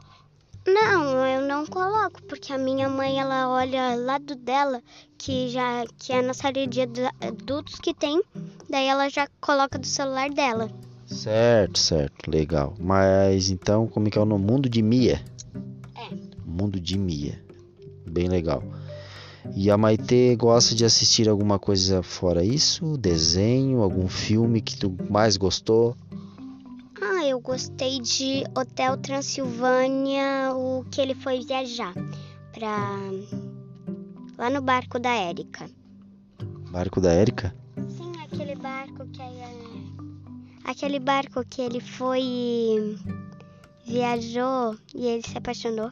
Não, 0.67 1.25
eu 1.25 1.41
não 1.47 1.65
coloco, 1.65 2.21
porque 2.29 2.53
a 2.53 2.57
minha 2.59 2.87
mãe 2.87 3.19
ela 3.19 3.49
olha 3.49 3.93
ao 3.93 3.99
lado 3.99 4.35
dela, 4.35 4.83
que 5.17 5.49
já 5.49 5.83
que 5.97 6.13
é 6.13 6.21
na 6.21 6.35
série 6.35 6.67
de 6.67 6.81
adu- 6.81 7.09
adultos 7.19 7.79
que 7.79 7.91
tem, 7.95 8.21
daí 8.69 8.85
ela 8.85 9.09
já 9.09 9.27
coloca 9.39 9.79
do 9.79 9.87
celular 9.87 10.29
dela. 10.29 10.69
Certo, 11.07 11.79
certo, 11.79 12.29
legal. 12.29 12.75
Mas 12.79 13.49
então, 13.49 13.87
como 13.87 14.07
é 14.07 14.11
que 14.11 14.19
é 14.19 14.21
o 14.21 14.25
nome? 14.25 14.45
Mundo 14.45 14.69
de 14.69 14.81
Mia? 14.83 15.19
Mundo 16.61 16.79
de 16.79 16.95
Mia. 16.95 17.43
Bem 18.07 18.29
legal. 18.29 18.63
E 19.55 19.71
a 19.71 19.77
Maitê 19.77 20.35
gosta 20.35 20.75
de 20.75 20.85
assistir 20.85 21.27
alguma 21.27 21.57
coisa 21.57 22.03
fora 22.03 22.45
isso? 22.45 22.95
Desenho, 22.97 23.81
algum 23.81 24.07
filme 24.07 24.61
que 24.61 24.77
tu 24.77 24.95
mais 25.09 25.37
gostou? 25.37 25.97
Ah, 27.01 27.25
eu 27.25 27.41
gostei 27.41 27.99
de 27.99 28.43
Hotel 28.55 28.95
Transilvânia, 28.97 30.53
o 30.53 30.85
que 30.91 31.01
ele 31.01 31.15
foi 31.15 31.43
viajar 31.43 31.95
pra 32.53 32.95
lá 34.37 34.51
no 34.51 34.61
barco 34.61 34.99
da 34.99 35.15
Érica. 35.15 35.67
Barco 36.69 37.01
da 37.01 37.11
Érica? 37.11 37.55
Sim, 37.97 38.11
aquele 38.23 38.53
barco 38.53 39.07
que 39.07 39.19
é 39.19 39.31
aquele 40.63 40.99
barco 40.99 41.43
que 41.43 41.59
ele 41.59 41.79
foi 41.79 42.99
viajou 43.83 44.77
e 44.93 45.07
ele 45.07 45.27
se 45.27 45.35
apaixonou. 45.35 45.89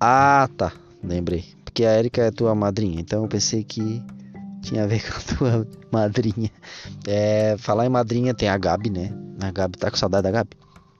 Ah, 0.00 0.48
tá. 0.56 0.72
Lembrei. 1.02 1.44
Porque 1.64 1.84
a 1.84 1.90
Érica 1.90 2.22
é 2.22 2.30
tua 2.30 2.54
madrinha, 2.54 3.00
então 3.00 3.22
eu 3.22 3.28
pensei 3.28 3.62
que 3.62 4.02
tinha 4.62 4.84
a 4.84 4.86
ver 4.86 5.02
com 5.08 5.16
a 5.16 5.36
tua 5.36 5.68
madrinha. 5.92 6.50
É, 7.06 7.56
falar 7.58 7.86
em 7.86 7.90
madrinha 7.90 8.34
tem 8.34 8.48
a 8.48 8.56
Gabi, 8.56 8.90
né? 8.90 9.12
A 9.40 9.50
Gabi 9.50 9.78
tá 9.78 9.90
com 9.90 9.96
saudade 9.96 10.24
da 10.24 10.30
Gabi? 10.30 10.56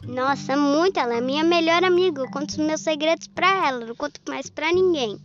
Nossa, 0.06 0.56
muito, 0.56 0.98
ela 0.98 1.16
é 1.16 1.20
minha 1.20 1.44
melhor 1.44 1.84
amiga. 1.84 2.22
Eu 2.22 2.30
conto 2.30 2.50
os 2.50 2.56
meus 2.56 2.80
segredos 2.80 3.26
pra 3.28 3.68
ela, 3.68 3.84
não 3.86 3.94
conto 3.94 4.20
mais 4.28 4.48
pra 4.48 4.72
ninguém. 4.72 5.18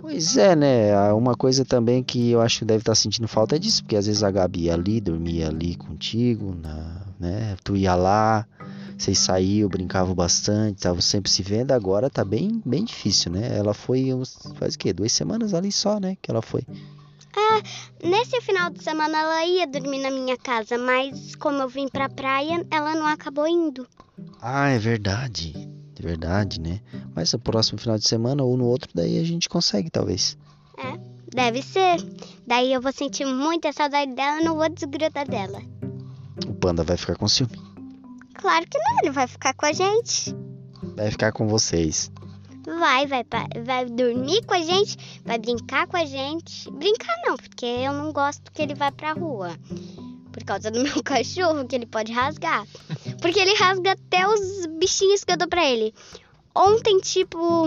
Pois 0.00 0.36
é, 0.36 0.54
né? 0.54 1.12
Uma 1.12 1.34
coisa 1.34 1.64
também 1.64 2.02
que 2.02 2.30
eu 2.30 2.40
acho 2.40 2.60
que 2.60 2.64
deve 2.64 2.82
estar 2.82 2.94
sentindo 2.94 3.26
falta 3.26 3.56
é 3.56 3.58
disso, 3.58 3.82
porque 3.82 3.96
às 3.96 4.06
vezes 4.06 4.22
a 4.22 4.30
Gabi 4.30 4.64
ia 4.64 4.74
ali, 4.74 5.00
dormia 5.00 5.48
ali 5.48 5.74
contigo, 5.74 6.54
na, 6.62 7.06
né? 7.18 7.56
Tu 7.64 7.76
ia 7.76 7.94
lá, 7.94 8.46
vocês 8.96 9.18
saíam, 9.18 9.68
brincavam 9.68 10.14
bastante, 10.14 10.76
estavam 10.76 11.00
sempre 11.00 11.30
se 11.30 11.42
vendo, 11.42 11.72
agora 11.72 12.08
tá 12.08 12.24
bem, 12.24 12.62
bem 12.64 12.84
difícil, 12.84 13.32
né? 13.32 13.56
Ela 13.56 13.74
foi 13.74 14.12
uns, 14.14 14.38
faz 14.54 14.74
o 14.74 14.78
quê? 14.78 14.92
Duas 14.92 15.12
semanas 15.12 15.54
ali 15.54 15.72
só, 15.72 15.98
né? 15.98 16.16
Que 16.20 16.30
ela 16.30 16.42
foi. 16.42 16.64
Nesse 18.02 18.40
final 18.40 18.70
de 18.70 18.82
semana 18.82 19.18
ela 19.18 19.44
ia 19.44 19.66
dormir 19.66 19.98
na 19.98 20.10
minha 20.10 20.36
casa, 20.36 20.78
mas 20.78 21.34
como 21.34 21.62
eu 21.62 21.68
vim 21.68 21.88
pra 21.88 22.08
praia, 22.08 22.64
ela 22.70 22.94
não 22.94 23.06
acabou 23.06 23.46
indo. 23.46 23.86
Ah, 24.40 24.68
é 24.68 24.78
verdade. 24.78 25.52
É 25.98 26.02
verdade, 26.02 26.60
né? 26.60 26.80
Mas 27.14 27.32
no 27.32 27.38
próximo 27.38 27.78
final 27.78 27.98
de 27.98 28.06
semana 28.06 28.42
ou 28.42 28.56
no 28.56 28.66
outro, 28.66 28.90
daí 28.94 29.18
a 29.18 29.24
gente 29.24 29.48
consegue, 29.48 29.90
talvez. 29.90 30.36
Deve 31.34 31.62
ser. 31.62 31.96
Daí 32.46 32.72
eu 32.72 32.80
vou 32.80 32.92
sentir 32.92 33.24
muita 33.24 33.72
saudade 33.72 34.14
dela 34.14 34.40
e 34.40 34.44
não 34.44 34.56
vou 34.56 34.68
desgrudar 34.68 35.26
dela. 35.26 35.60
O 36.46 36.54
panda 36.54 36.84
vai 36.84 36.96
ficar 36.96 37.16
com 37.16 37.26
ciúme. 37.26 37.73
Claro 38.34 38.66
que 38.66 38.78
não, 38.78 38.98
ele 39.02 39.10
vai 39.10 39.26
ficar 39.26 39.54
com 39.54 39.66
a 39.66 39.72
gente. 39.72 40.34
Vai 40.96 41.10
ficar 41.10 41.32
com 41.32 41.46
vocês. 41.48 42.10
Vai, 42.66 43.06
vai, 43.06 43.24
vai 43.62 43.84
dormir 43.84 44.42
com 44.46 44.54
a 44.54 44.62
gente, 44.62 45.20
vai 45.24 45.38
brincar 45.38 45.86
com 45.86 45.98
a 45.98 46.04
gente. 46.04 46.70
Brincar 46.70 47.14
não, 47.26 47.36
porque 47.36 47.66
eu 47.66 47.92
não 47.92 48.10
gosto 48.10 48.50
que 48.52 48.62
ele 48.62 48.74
vá 48.74 48.90
pra 48.90 49.12
rua. 49.12 49.54
Por 50.32 50.42
causa 50.44 50.70
do 50.70 50.80
meu 50.82 51.02
cachorro, 51.02 51.66
que 51.66 51.76
ele 51.76 51.86
pode 51.86 52.10
rasgar. 52.12 52.66
Porque 53.20 53.38
ele 53.38 53.54
rasga 53.54 53.92
até 53.92 54.26
os 54.26 54.66
bichinhos 54.78 55.24
que 55.24 55.32
eu 55.32 55.36
dou 55.36 55.48
pra 55.48 55.64
ele. 55.64 55.94
Ontem, 56.54 56.98
tipo. 57.00 57.66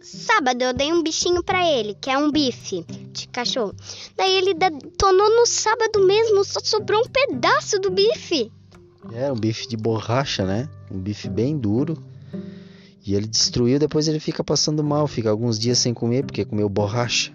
Sábado, 0.00 0.62
eu 0.62 0.72
dei 0.72 0.92
um 0.92 1.02
bichinho 1.02 1.42
pra 1.42 1.66
ele, 1.66 1.94
que 2.00 2.10
é 2.10 2.16
um 2.16 2.30
bife 2.30 2.84
de 3.12 3.28
cachorro. 3.28 3.74
Daí 4.16 4.32
ele 4.32 4.54
detonou 4.54 5.30
no 5.30 5.46
sábado 5.46 6.06
mesmo, 6.06 6.44
só 6.44 6.60
sobrou 6.62 7.00
um 7.00 7.08
pedaço 7.08 7.78
do 7.78 7.90
bife. 7.90 8.50
É 9.12 9.30
um 9.30 9.36
bife 9.36 9.68
de 9.68 9.76
borracha, 9.76 10.44
né? 10.44 10.68
Um 10.90 10.98
bife 10.98 11.28
bem 11.28 11.56
duro. 11.58 12.02
E 13.06 13.14
ele 13.14 13.26
destruiu, 13.26 13.78
depois 13.78 14.08
ele 14.08 14.18
fica 14.18 14.42
passando 14.42 14.82
mal, 14.82 15.06
fica 15.06 15.28
alguns 15.28 15.58
dias 15.58 15.78
sem 15.78 15.92
comer 15.92 16.24
porque 16.24 16.44
comeu 16.44 16.68
borracha. 16.68 17.32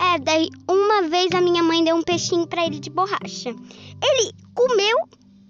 É, 0.00 0.18
daí 0.18 0.48
uma 0.68 1.08
vez 1.08 1.28
a 1.32 1.40
minha 1.40 1.62
mãe 1.62 1.84
deu 1.84 1.94
um 1.94 2.02
peixinho 2.02 2.46
pra 2.46 2.64
ele 2.64 2.78
de 2.78 2.90
borracha. 2.90 3.50
Ele 3.50 4.32
comeu, 4.54 4.96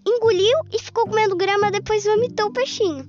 engoliu 0.06 0.58
e 0.72 0.78
ficou 0.78 1.06
comendo 1.06 1.36
grama, 1.36 1.70
depois 1.70 2.04
vomitou 2.04 2.46
o 2.46 2.52
peixinho. 2.52 3.06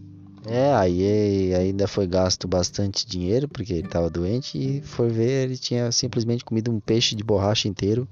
É, 0.47 0.71
aí 0.75 1.55
ainda 1.55 1.87
foi 1.87 2.05
gasto 2.05 2.47
bastante 2.47 3.07
dinheiro 3.07 3.47
porque 3.47 3.73
ele 3.73 3.87
tava 3.87 4.11
doente 4.11 4.57
e 4.57 4.81
foi 4.83 5.09
ver, 5.09 5.45
ele 5.45 5.57
tinha 5.57 5.91
simplesmente 5.91 6.45
comido 6.45 6.71
um 6.71 6.79
peixe 6.79 7.15
de 7.15 7.23
borracha 7.23 7.67
inteiro 7.67 8.07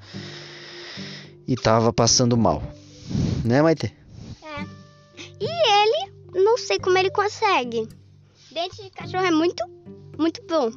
e 1.47 1.55
tava 1.55 1.93
passando 1.93 2.35
mal. 2.35 2.63
Né, 3.45 3.61
Maite? 3.61 3.93
Não 6.33 6.57
sei 6.57 6.79
como 6.79 6.97
ele 6.97 7.11
consegue. 7.11 7.87
Dente 8.51 8.83
de 8.83 8.89
cachorro 8.89 9.25
é 9.25 9.31
muito, 9.31 9.63
muito 10.17 10.41
bom. 10.47 10.71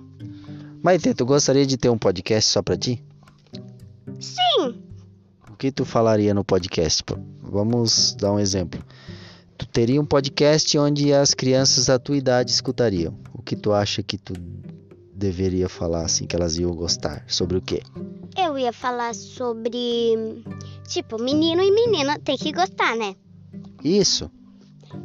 Maite, 0.83 1.15
tu 1.15 1.27
gostaria 1.27 1.67
de 1.67 1.77
ter 1.77 1.89
um 1.89 1.99
podcast 1.99 2.51
só 2.51 2.63
pra 2.63 2.77
ti? 2.77 3.03
Sim, 4.21 4.83
O 5.51 5.57
que 5.57 5.73
tu 5.73 5.85
falaria 5.85 6.33
no 6.33 6.45
podcast? 6.45 7.03
Vamos 7.43 8.15
dar 8.15 8.33
um 8.33 8.39
exemplo. 8.39 8.83
Tu 9.59 9.67
teria 9.67 10.01
um 10.01 10.07
podcast 10.07 10.77
onde 10.79 11.13
as 11.13 11.35
crianças 11.35 11.87
da 11.87 11.99
tua 11.99 12.17
idade 12.17 12.51
escutariam. 12.51 13.19
O 13.33 13.43
que 13.43 13.57
tu 13.57 13.73
acha 13.73 14.03
que 14.03 14.19
tu 14.19 14.35
deveria 15.15 15.69
falar 15.69 16.05
assim 16.05 16.27
que 16.27 16.37
elas 16.37 16.57
iam 16.59 16.75
gostar? 16.75 17.25
Sobre 17.27 17.57
o 17.57 17.63
quê? 17.63 17.83
eu 18.37 18.59
ia 18.59 18.73
falar 18.73 19.15
sobre. 19.15 20.43
Tipo, 20.89 21.21
menino 21.21 21.63
e 21.63 21.71
menina 21.71 22.19
tem 22.19 22.37
que 22.37 22.53
gostar, 22.53 22.95
né? 22.97 23.15
Isso. 23.83 24.31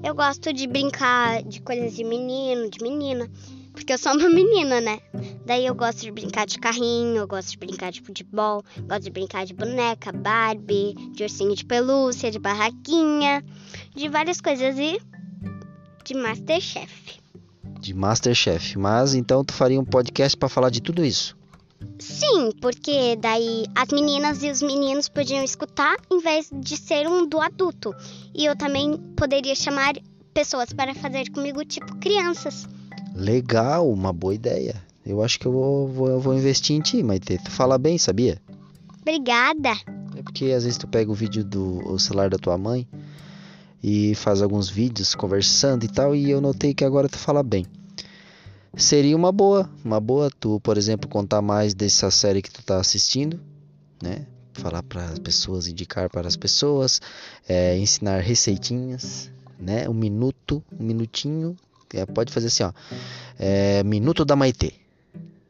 Eu 0.04 0.16
gosto 0.16 0.52
de 0.52 0.66
brincar 0.66 1.44
de 1.44 1.62
coisas 1.62 1.96
de 1.96 2.04
menino, 2.04 2.70
de 2.70 2.82
menina. 2.82 3.30
Porque 3.72 3.94
eu 3.94 3.98
sou 3.98 4.14
uma 4.14 4.30
menina, 4.34 4.82
né? 4.82 5.00
Daí 5.46 5.66
eu 5.66 5.76
gosto 5.76 6.02
de 6.02 6.12
brincar 6.12 6.46
de 6.46 6.58
carrinho, 6.58 7.18
eu 7.18 7.28
gosto 7.28 7.52
de 7.52 7.58
brincar 7.58 7.92
de 7.92 8.02
futebol, 8.02 8.64
gosto 8.88 9.04
de 9.04 9.12
brincar 9.12 9.46
de 9.46 9.54
boneca, 9.54 10.12
Barbie, 10.12 10.96
de 11.14 11.24
ursinho 11.24 11.56
de 11.56 11.64
pelúcia, 11.64 12.32
de 12.32 12.40
barraquinha, 12.40 13.44
de 13.96 14.10
várias 14.10 14.42
coisas 14.42 14.78
e 14.78 15.00
de 16.04 16.14
Masterchef. 16.16 17.20
De 17.80 17.94
Masterchef. 17.94 18.78
Mas 18.78 19.14
então 19.14 19.44
tu 19.44 19.54
faria 19.54 19.80
um 19.80 19.86
podcast 19.86 20.36
pra 20.36 20.50
falar 20.50 20.72
de 20.72 20.82
tudo 20.82 21.06
isso. 21.06 21.38
Sim, 22.00 22.52
porque 22.62 23.16
daí 23.16 23.66
as 23.76 23.90
meninas 23.90 24.42
e 24.44 24.50
os 24.50 24.62
meninos 24.62 25.08
podiam 25.08 25.44
escutar 25.44 25.98
em 26.12 26.20
vez 26.20 26.50
de 26.52 26.78
ser 26.78 27.08
um 27.08 27.28
do 27.28 27.40
adulto. 27.40 27.94
E 28.34 28.46
eu 28.46 28.56
também 28.56 28.98
poderia 29.16 29.56
chamar 29.56 29.94
pessoas 30.34 30.74
para 30.74 30.96
fazer 30.96 31.30
comigo, 31.30 31.64
tipo 31.64 31.96
crianças. 31.98 32.68
Legal, 33.14 33.90
uma 33.92 34.12
boa 34.12 34.34
ideia. 34.34 34.82
Eu 35.06 35.24
acho 35.24 35.40
que 35.40 35.46
eu 35.46 35.52
vou, 35.52 35.88
vou, 35.88 36.08
eu 36.10 36.20
vou 36.20 36.34
investir 36.34 36.76
em 36.76 36.82
ti, 36.82 37.04
Maite. 37.04 37.38
Tu 37.38 37.52
fala 37.52 37.78
bem, 37.78 37.98
sabia? 37.98 38.42
Obrigada. 39.02 39.72
É 40.16 40.22
porque 40.24 40.46
às 40.46 40.64
vezes 40.64 40.78
tu 40.78 40.88
pega 40.88 41.12
o 41.12 41.16
vídeo 41.16 41.44
do 41.44 41.80
o 41.88 42.00
celular 42.00 42.30
da 42.30 42.38
tua 42.38 42.58
mãe 42.58 42.88
e 43.84 44.14
faz 44.16 44.42
alguns 44.42 44.70
vídeos 44.70 45.16
conversando 45.16 45.84
e 45.84 45.88
tal, 45.88 46.16
e 46.16 46.30
eu 46.30 46.40
notei 46.40 46.74
que 46.74 46.86
agora 46.86 47.10
tu 47.10 47.18
fala 47.18 47.42
bem. 47.42 47.66
Seria 48.78 49.16
uma 49.16 49.32
boa, 49.32 49.70
uma 49.84 50.00
boa 50.00 50.30
tu, 50.40 50.60
por 50.62 50.78
exemplo, 50.78 51.10
contar 51.10 51.42
mais 51.42 51.74
dessa 51.74 52.10
série 52.10 52.42
que 52.42 52.52
tu 52.52 52.64
tá 52.64 52.80
assistindo, 52.80 53.40
né? 54.02 54.26
falar 54.54 54.84
para 54.84 55.06
as 55.06 55.20
pessoas, 55.20 55.68
indicar 55.68 56.10
para 56.10 56.28
as 56.28 56.36
pessoas, 56.36 57.02
é, 57.48 57.78
ensinar 57.78 58.20
receitinhas, 58.20 59.30
né? 59.60 59.88
Um 59.88 59.94
minuto, 59.94 60.64
um 60.80 60.84
minutinho. 60.84 61.56
É, 61.94 62.06
pode 62.06 62.32
fazer 62.32 62.48
assim, 62.48 62.64
ó. 62.64 62.72
É, 63.38 63.84
minuto 63.84 64.24
da 64.24 64.36
Maitê, 64.36 64.74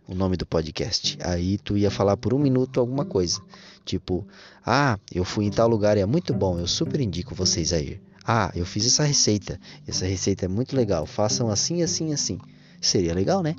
o 0.07 0.15
nome 0.15 0.37
do 0.37 0.45
podcast. 0.45 1.17
Aí 1.21 1.57
tu 1.57 1.77
ia 1.77 1.91
falar 1.91 2.17
por 2.17 2.33
um 2.33 2.39
minuto 2.39 2.79
alguma 2.79 3.05
coisa. 3.05 3.41
Tipo, 3.85 4.25
ah, 4.65 4.99
eu 5.13 5.23
fui 5.23 5.45
em 5.45 5.51
tal 5.51 5.67
lugar 5.67 5.97
e 5.97 6.01
é 6.01 6.05
muito 6.05 6.33
bom, 6.33 6.59
eu 6.59 6.67
super 6.67 6.99
indico 6.99 7.35
vocês 7.35 7.73
a 7.73 7.79
ir. 7.79 8.01
Ah, 8.23 8.51
eu 8.55 8.65
fiz 8.65 8.85
essa 8.85 9.03
receita. 9.03 9.59
Essa 9.87 10.05
receita 10.05 10.45
é 10.45 10.47
muito 10.47 10.75
legal. 10.75 11.05
Façam 11.05 11.49
assim, 11.49 11.81
assim, 11.81 12.13
assim. 12.13 12.39
Seria 12.81 13.13
legal, 13.13 13.43
né? 13.43 13.55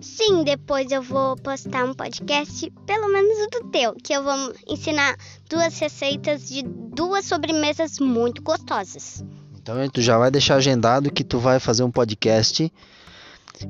Sim, 0.00 0.42
depois 0.42 0.90
eu 0.90 1.00
vou 1.00 1.36
postar 1.36 1.84
um 1.84 1.94
podcast, 1.94 2.68
pelo 2.86 3.08
menos 3.12 3.46
do 3.52 3.70
teu, 3.70 3.94
que 3.94 4.12
eu 4.12 4.24
vou 4.24 4.52
ensinar 4.66 5.16
duas 5.48 5.78
receitas 5.78 6.48
de 6.48 6.62
duas 6.62 7.24
sobremesas 7.24 8.00
muito 8.00 8.42
gostosas. 8.42 9.24
Então 9.62 9.76
tu 9.90 10.00
já 10.00 10.18
vai 10.18 10.30
deixar 10.30 10.56
agendado 10.56 11.12
que 11.12 11.22
tu 11.22 11.38
vai 11.38 11.60
fazer 11.60 11.84
um 11.84 11.90
podcast 11.90 12.72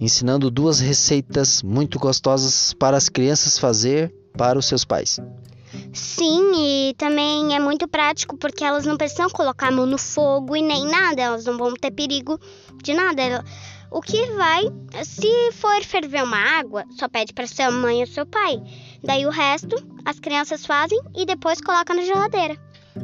ensinando 0.01 0.51
duas 0.51 0.81
receitas 0.81 1.63
muito 1.63 1.99
gostosas 1.99 2.73
para 2.73 2.97
as 2.97 3.11
crianças 3.11 3.59
fazer 3.59 4.11
para 4.35 4.59
os 4.59 4.65
seus 4.65 4.87
pais. 4.87 5.21
Sim, 5.93 6.53
e 6.55 6.95
também 6.95 7.55
é 7.55 7.61
muito 7.61 7.89
prático 7.89 8.37
porque 8.37 8.65
elas 8.65 8.85
não 8.85 8.97
precisam 8.97 9.29
colocar 9.31 9.69
a 9.69 9.71
mão 9.71 9.87
no 9.87 9.99
fogo 9.99 10.57
e 10.57 10.63
nem 10.63 10.87
nada, 10.87 11.21
elas 11.21 11.45
não 11.45 11.57
vão 11.57 11.75
ter 11.75 11.91
perigo 11.91 12.39
de 12.83 12.95
nada. 12.95 13.45
O 13.93 14.01
que 14.01 14.25
vai, 14.33 14.63
se 15.05 15.53
for 15.53 15.85
ferver 15.85 16.25
uma 16.25 16.39
água, 16.39 16.87
só 16.99 17.07
pede 17.09 17.35
para 17.35 17.47
sua 17.47 17.71
mãe 17.71 18.01
ou 18.01 18.07
seu 18.07 18.25
pai. 18.25 18.59
Daí 19.05 19.27
o 19.27 19.31
resto 19.31 19.77
as 20.03 20.19
crianças 20.19 20.65
fazem 20.65 20.99
e 21.15 21.27
depois 21.27 21.61
colocam 21.61 21.95
na 21.95 22.03
geladeira. 22.03 22.57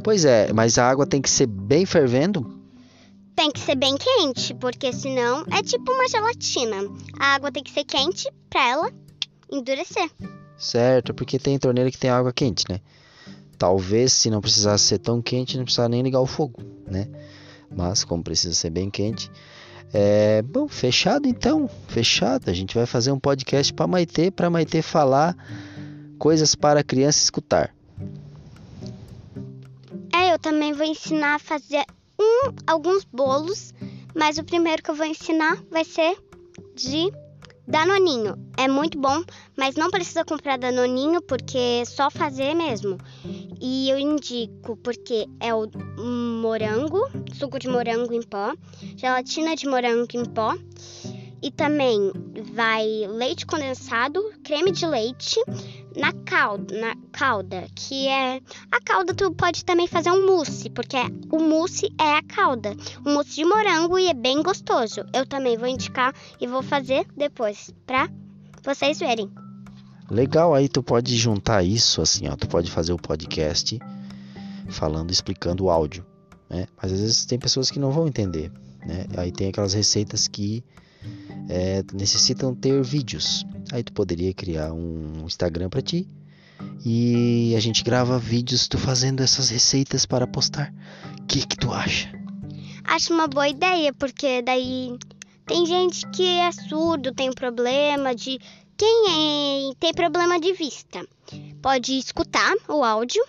Pois 0.03 0.24
é, 0.24 0.51
mas 0.51 0.79
a 0.79 0.88
água 0.88 1.07
tem 1.07 1.20
que 1.20 1.29
ser 1.29 1.46
bem 1.46 1.85
fervendo? 1.85 2.59
Tem 3.37 3.51
que 3.51 3.61
ser 3.61 3.77
bem 3.77 3.96
quente, 3.98 4.55
porque 4.55 4.90
senão 4.90 5.44
é 5.53 5.62
tipo 5.62 5.92
uma 5.92 6.09
gelatina. 6.09 6.77
A 7.20 7.35
água 7.35 7.53
tem 7.53 7.62
que 7.62 7.70
ser 7.70 7.85
quente 7.85 8.27
para 8.48 8.66
ela 8.66 8.90
endurecer. 9.53 10.11
Certo, 10.57 11.12
porque 11.12 11.38
tem 11.38 11.59
torneira 11.59 11.90
que 11.90 11.98
tem 11.98 12.09
água 12.09 12.33
quente, 12.33 12.64
né? 12.66 12.81
Talvez 13.59 14.12
se 14.12 14.31
não 14.31 14.40
precisasse 14.40 14.85
ser 14.85 14.98
tão 14.98 15.20
quente, 15.20 15.59
não 15.59 15.64
precisava 15.64 15.90
nem 15.90 16.01
ligar 16.01 16.20
o 16.20 16.27
fogo, 16.27 16.62
né? 16.87 17.09
Mas 17.70 18.05
como 18.05 18.24
precisa 18.24 18.55
ser 18.55 18.70
bem 18.70 18.88
quente, 18.88 19.31
é 19.92 20.42
bom, 20.42 20.68
fechado 20.68 21.27
então, 21.27 21.68
fechado. 21.88 22.51
A 22.51 22.53
gente 22.53 22.74
vai 22.74 22.87
fazer 22.87 23.11
um 23.11 23.18
podcast 23.18 23.72
para 23.72 23.87
Maitê, 23.87 24.31
para 24.31 24.51
Maitê 24.51 24.83
falar 24.83 25.37
coisas 26.18 26.55
para 26.55 26.81
a 26.81 26.85
criança 26.85 27.22
escutar. 27.22 27.74
É, 30.14 30.33
eu 30.33 30.38
também 30.38 30.72
vou 30.72 30.85
ensinar 30.85 31.37
a 31.37 31.38
fazer 31.38 31.85
um, 32.20 32.53
alguns 32.66 33.05
bolos, 33.05 33.72
mas 34.14 34.38
o 34.38 34.44
primeiro 34.44 34.83
que 34.83 34.90
eu 34.90 34.94
vou 34.94 35.07
ensinar 35.07 35.62
vai 35.70 35.85
ser 35.85 36.16
de 36.74 37.12
Danoninho. 37.66 38.35
É 38.57 38.66
muito 38.66 38.98
bom, 38.98 39.22
mas 39.57 39.77
não 39.77 39.90
precisa 39.90 40.24
comprar 40.24 40.59
Danoninho 40.59 41.22
porque 41.22 41.59
é 41.83 41.85
só 41.85 42.11
fazer 42.11 42.55
mesmo. 42.55 42.98
E 43.61 43.90
eu 43.90 43.99
indico 43.99 44.77
porque 44.77 45.27
é 45.40 45.53
o 45.55 45.68
morango, 46.40 47.09
suco 47.35 47.59
de 47.59 47.68
morango 47.68 48.12
em 48.12 48.23
pó, 48.23 48.55
gelatina 48.97 49.57
de 49.57 49.66
morango 49.66 50.09
em 50.14 50.25
pó 50.25 50.55
e 51.42 51.51
também 51.51 52.12
vai 52.53 52.87
leite 53.09 53.47
condensado, 53.47 54.33
creme 54.42 54.71
de 54.73 54.87
leite 54.87 55.40
na 55.97 56.12
calda, 56.12 56.79
na 56.79 56.97
calda, 57.12 57.66
que 57.75 58.07
é 58.07 58.40
a 58.71 58.81
calda 58.81 59.14
tu 59.14 59.33
pode 59.33 59.64
também 59.64 59.87
fazer 59.87 60.11
um 60.11 60.27
mousse, 60.27 60.71
porque 60.71 60.97
o 61.31 61.40
mousse 61.40 61.92
é 62.01 62.16
a 62.16 62.23
calda, 62.23 62.77
um 63.05 63.14
mousse 63.14 63.37
de 63.37 63.44
morango 63.44 63.99
e 63.99 64.09
é 64.09 64.14
bem 64.14 64.42
gostoso. 64.42 65.05
Eu 65.12 65.27
também 65.27 65.57
vou 65.57 65.68
indicar 65.68 66.14
e 66.40 66.47
vou 66.47 66.62
fazer 66.62 67.07
depois 67.16 67.73
para 67.87 68.09
vocês 68.62 68.99
verem. 68.99 69.47
Legal, 70.11 70.55
aí 70.55 70.68
tu 70.68 70.83
pode 70.83 71.16
juntar 71.16 71.62
isso 71.62 72.01
assim, 72.01 72.29
ó, 72.29 72.37
tu 72.37 72.49
pode 72.49 72.71
fazer 72.71 72.92
o 72.92 72.99
podcast 72.99 73.79
falando, 74.68 75.11
explicando 75.11 75.64
o 75.64 75.71
áudio, 75.71 76.05
né? 76.49 76.66
Mas 76.81 76.92
às 76.92 77.01
vezes 77.01 77.27
tem 77.27 77.38
pessoas 77.38 77.71
que 77.71 77.79
não 77.79 77.90
vão 77.90 78.09
entender, 78.09 78.51
né? 78.87 79.07
Aí 79.16 79.31
tem 79.31 79.49
aquelas 79.49 79.75
receitas 79.75 80.27
que 80.27 80.64
é, 81.49 81.83
necessitam 81.92 82.55
ter 82.55 82.83
vídeos. 82.83 83.44
Aí 83.73 83.83
tu 83.83 83.92
poderia 83.92 84.33
criar 84.33 84.73
um 84.73 85.25
Instagram 85.27 85.68
para 85.68 85.83
ti 85.83 86.09
e 86.85 87.55
a 87.57 87.61
gente 87.61 87.85
grava 87.85 88.18
vídeos 88.18 88.66
tu 88.66 88.79
fazendo 88.79 89.23
essas 89.23 89.51
receitas 89.51 90.07
para 90.07 90.27
postar. 90.27 90.73
O 91.21 91.27
que 91.27 91.47
que 91.47 91.57
tu 91.57 91.73
acha? 91.73 92.11
Acho 92.85 93.12
uma 93.12 93.29
boa 93.29 93.49
ideia, 93.49 93.92
porque 93.92 94.40
daí 94.40 94.97
tem 95.47 95.66
gente 95.66 96.07
que 96.09 96.25
é 96.25 96.51
surdo, 96.51 97.12
tem 97.12 97.31
problema 97.33 98.14
de 98.14 98.38
quem 98.79 99.71
é, 99.71 99.75
tem 99.81 99.93
problema 99.93 100.38
de 100.38 100.53
vista 100.53 101.05
pode 101.61 101.99
escutar 101.99 102.55
o 102.69 102.85
áudio 102.85 103.25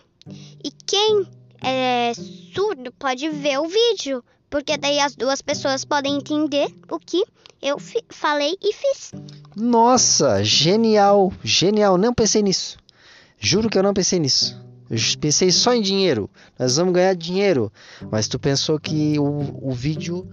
e 0.63 0.71
quem 0.85 1.27
é 1.63 2.13
surdo 2.53 2.91
pode 2.91 3.27
ver 3.29 3.57
o 3.57 3.67
vídeo, 3.67 4.23
porque 4.47 4.77
daí 4.77 4.99
as 4.99 5.15
duas 5.15 5.41
pessoas 5.41 5.83
podem 5.83 6.17
entender 6.17 6.67
o 6.87 6.99
que 6.99 7.25
eu 7.63 7.77
falei 8.09 8.55
e 8.61 8.71
fiz. 8.71 9.11
Nossa, 9.55 10.43
genial, 10.43 11.33
genial, 11.43 11.97
não 11.97 12.13
pensei 12.13 12.43
nisso. 12.43 12.77
Juro 13.39 13.69
que 13.71 13.77
eu 13.77 13.83
não 13.83 13.93
pensei 13.93 14.19
nisso. 14.19 14.55
Eu 14.87 14.97
pensei 15.19 15.51
só 15.51 15.73
em 15.73 15.81
dinheiro. 15.81 16.29
Nós 16.59 16.75
vamos 16.75 16.93
ganhar 16.93 17.15
dinheiro. 17.15 17.71
Mas 18.11 18.27
tu 18.27 18.37
pensou 18.37 18.79
que 18.79 19.17
o, 19.17 19.69
o 19.69 19.71
vídeo, 19.71 20.27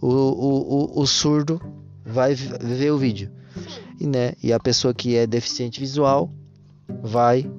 o, 0.00 0.08
o, 0.08 0.98
o, 0.98 1.00
o 1.02 1.06
surdo 1.06 1.60
vai 2.04 2.34
ver 2.34 2.90
o 2.90 2.98
vídeo 2.98 3.30
e, 4.00 4.06
né, 4.06 4.32
e 4.42 4.52
a 4.52 4.60
pessoa 4.60 4.92
que 4.92 5.16
é 5.16 5.26
deficiente 5.26 5.80
visual 5.80 6.30
vai 7.02 7.50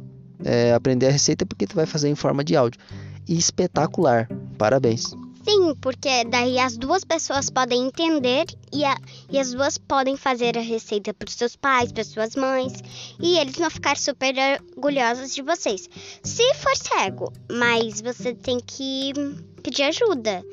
é, 0.44 0.74
aprender 0.74 1.08
a 1.08 1.12
receita 1.12 1.46
porque 1.46 1.68
tu 1.68 1.76
vai 1.76 1.86
fazer 1.86 2.10
em 2.10 2.16
forma 2.16 2.44
de 2.44 2.56
áudio. 2.56 2.80
Espetacular, 3.28 4.28
parabéns. 4.58 5.16
Sim, 5.48 5.76
porque 5.80 6.24
daí 6.26 6.58
as 6.58 6.76
duas 6.76 7.04
pessoas 7.04 7.52
podem 7.52 7.86
entender 7.86 8.46
e, 8.74 8.84
a, 8.84 8.98
e 9.30 9.38
as 9.38 9.52
duas 9.54 9.78
podem 9.78 10.18
fazer 10.18 10.58
a 10.58 10.62
receita 10.62 11.14
para 11.14 11.28
os 11.28 11.36
seus 11.36 11.56
pais, 11.56 11.92
para 11.92 12.04
suas 12.04 12.36
mães, 12.36 12.74
e 13.22 13.38
eles 13.38 13.56
vão 13.56 13.70
ficar 13.70 13.96
super 13.96 14.34
orgulhosos 14.76 15.36
de 15.36 15.44
vocês. 15.44 15.88
Se 16.24 16.54
for 16.56 16.76
cego, 16.76 17.32
mas 17.52 18.02
você 18.02 18.34
tem 18.34 18.60
que 18.60 19.14
pedir 19.62 19.84
ajuda. 19.84 20.44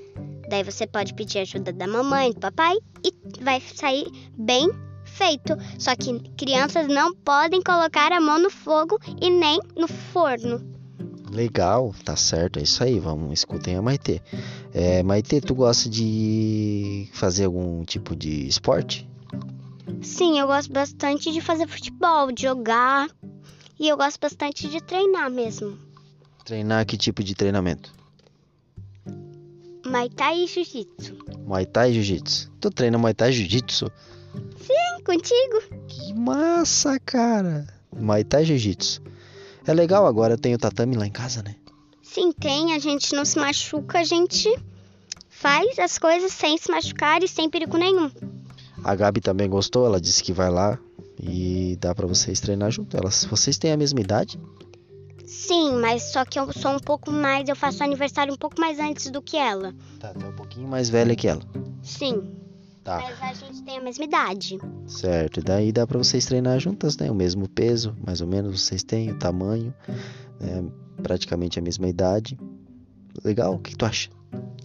Daí 0.51 0.63
você 0.63 0.87
pode 0.87 1.15
pedir 1.15 1.39
ajuda 1.39 1.73
da 1.73 1.87
mamãe, 1.87 2.31
do 2.33 2.41
papai 2.41 2.77
e 3.03 3.15
vai 3.43 3.63
sair 3.75 4.07
bem 4.37 4.69
feito. 5.13 5.57
Só 5.79 5.95
que 5.95 6.19
crianças 6.37 6.89
não 6.89 7.15
podem 7.15 7.63
colocar 7.63 8.13
a 8.13 8.21
mão 8.21 8.39
no 8.39 8.51
fogo 8.51 8.99
e 9.21 9.31
nem 9.31 9.61
no 9.77 9.87
forno. 9.87 10.61
Legal, 11.31 11.95
tá 12.05 12.15
certo, 12.15 12.59
é 12.59 12.63
isso 12.63 12.85
aí. 12.85 12.99
Vamos, 12.99 13.33
escutem 13.33 13.77
a 13.77 13.83
Maitê. 13.83 14.21
É, 14.75 15.03
Maitê, 15.03 15.41
tu 15.41 15.55
gosta 15.55 15.89
de 15.89 17.09
fazer 17.13 17.47
algum 17.47 17.85
tipo 17.85 18.15
de 18.15 18.47
esporte? 18.47 19.09
Sim, 20.03 20.39
eu 20.39 20.47
gosto 20.47 20.73
bastante 20.73 21.33
de 21.33 21.41
fazer 21.41 21.67
futebol, 21.67 22.31
de 22.31 22.43
jogar. 22.43 23.09
E 23.81 23.89
eu 23.89 23.97
gosto 23.97 24.21
bastante 24.21 24.69
de 24.69 24.81
treinar 24.83 25.31
mesmo. 25.31 25.79
Treinar 26.45 26.85
que 26.85 26.97
tipo 26.97 27.25
de 27.25 27.35
treinamento? 27.35 27.93
Muay 29.87 30.09
Thai 30.11 30.45
e 30.45 30.47
Jiu-Jitsu. 30.47 31.19
Muay 31.47 31.67
Thai 31.67 31.91
e 31.91 31.95
Jiu-Jitsu. 31.95 32.51
Tu 32.61 32.71
treina 32.71 32.99
Muay 32.99 33.15
Thai 33.15 33.31
e 33.31 33.33
Jiu-Jitsu? 33.33 33.91
Sim, 34.57 34.82
contigo. 35.01 35.63
Que 35.89 36.15
massa, 36.15 36.99
cara. 37.01 37.67
Muay 37.95 38.25
Thai 38.25 38.45
Jiu-Jitsu. 38.45 39.03
É 39.67 39.73
legal, 39.73 40.07
agora 40.07 40.37
tem 40.37 40.55
o 40.55 40.59
tatame 40.59 40.97
lá 40.97 41.07
em 41.07 41.11
casa, 41.11 41.43
né? 41.43 41.55
Sim, 42.03 42.33
tem. 42.33 42.75
A 42.75 42.79
gente 42.79 43.15
não 43.15 43.25
se 43.25 43.39
machuca, 43.39 44.01
a 44.01 44.05
gente 44.05 44.49
faz 45.29 45.79
as 45.79 45.99
coisas 45.99 46.33
sem 46.33 46.59
se 46.59 46.71
machucar 46.71 47.23
e 47.23 47.29
sem 47.29 47.49
perigo 47.49 47.77
nenhum. 47.77 48.11
A 48.85 48.95
Gabi 48.95 49.21
também 49.21 49.49
gostou, 49.49 49.87
ela 49.87 50.01
disse 50.01 50.23
que 50.23 50.33
vai 50.33 50.51
lá 50.51 50.79
e 51.21 51.77
dá 51.81 51.95
para 51.95 52.07
vocês 52.07 52.41
treinar 52.41 52.71
junto. 52.71 52.97
Elas, 52.97 53.25
vocês 53.25 53.57
têm 53.57 53.73
a 53.73 53.77
mesma 53.77 54.01
idade? 54.01 54.41
Sim, 55.25 55.77
mas 55.77 56.13
só 56.13 56.25
que 56.25 56.39
eu 56.39 56.53
sou 56.53 56.73
um 56.73 56.79
pouco 56.79 57.11
mais, 57.11 57.49
eu 57.49 57.57
faço 57.57 57.83
aniversário 57.83 58.35
um 58.35 58.37
pouco 58.37 58.61
mais 58.61 58.79
antes 58.79 59.11
do 59.11 59.23
que 59.23 59.37
ela. 59.37 59.73
Tá, 59.99 60.13
tá 60.13 60.27
um 60.27 60.33
pouquinho 60.33 60.69
mais 60.69 60.91
velha 60.91 61.15
que 61.17 61.29
ela. 61.29 61.43
Sim. 61.83 62.42
Tá. 62.85 62.99
Mas 63.01 63.23
a 63.23 63.47
gente 63.47 63.63
tem 63.63 63.79
a 63.79 63.83
mesma 63.83 64.05
idade. 64.05 64.59
Certo, 64.87 65.39
e 65.39 65.43
daí 65.43 65.73
dá 65.73 65.87
para 65.87 65.99
vocês 65.99 66.27
treinar 66.27 66.59
juntas, 66.59 66.97
né? 66.97 67.11
O 67.11 67.15
mesmo 67.15 67.49
peso, 67.49 67.95
mais 68.05 68.21
ou 68.21 68.27
menos, 68.27 68.61
vocês 68.61 68.83
têm 68.83 69.11
o 69.11 69.19
tamanho, 69.19 69.73
né? 70.41 70.65
praticamente 71.03 71.59
a 71.59 71.63
mesma 71.63 71.89
idade. 71.89 72.37
Legal, 73.25 73.55
o 73.55 73.59
que 73.59 73.77
tu 73.77 73.85
acha? 73.85 74.11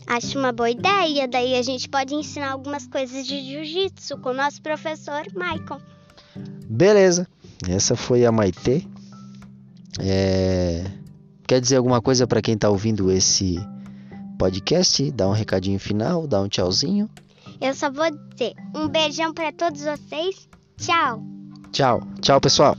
Acho 0.07 0.39
uma 0.39 0.51
boa 0.51 0.69
ideia, 0.69 1.27
daí 1.27 1.55
a 1.55 1.61
gente 1.61 1.89
pode 1.89 2.15
ensinar 2.15 2.51
algumas 2.51 2.87
coisas 2.87 3.27
de 3.27 3.41
jiu-jitsu 3.41 4.17
com 4.19 4.29
o 4.29 4.33
nosso 4.33 4.61
professor 4.61 5.23
Michael. 5.33 5.81
Beleza, 6.65 7.27
essa 7.67 7.95
foi 7.95 8.25
a 8.25 8.31
Maitê. 8.31 8.83
É... 9.99 10.85
quer 11.45 11.59
dizer 11.59 11.75
alguma 11.75 12.01
coisa 12.01 12.25
para 12.25 12.41
quem 12.41 12.57
tá 12.57 12.69
ouvindo 12.69 13.11
esse 13.11 13.57
podcast? 14.39 15.11
Dá 15.11 15.27
um 15.27 15.33
recadinho 15.33 15.79
final, 15.79 16.25
dá 16.25 16.41
um 16.41 16.47
tchauzinho. 16.47 17.09
Eu 17.61 17.73
só 17.73 17.89
vou 17.91 18.09
dizer 18.11 18.53
um 18.75 18.87
beijão 18.87 19.33
para 19.33 19.51
todos 19.51 19.81
vocês. 19.81 20.47
Tchau. 20.77 21.23
Tchau. 21.71 22.01
Tchau, 22.21 22.39
pessoal. 22.39 22.75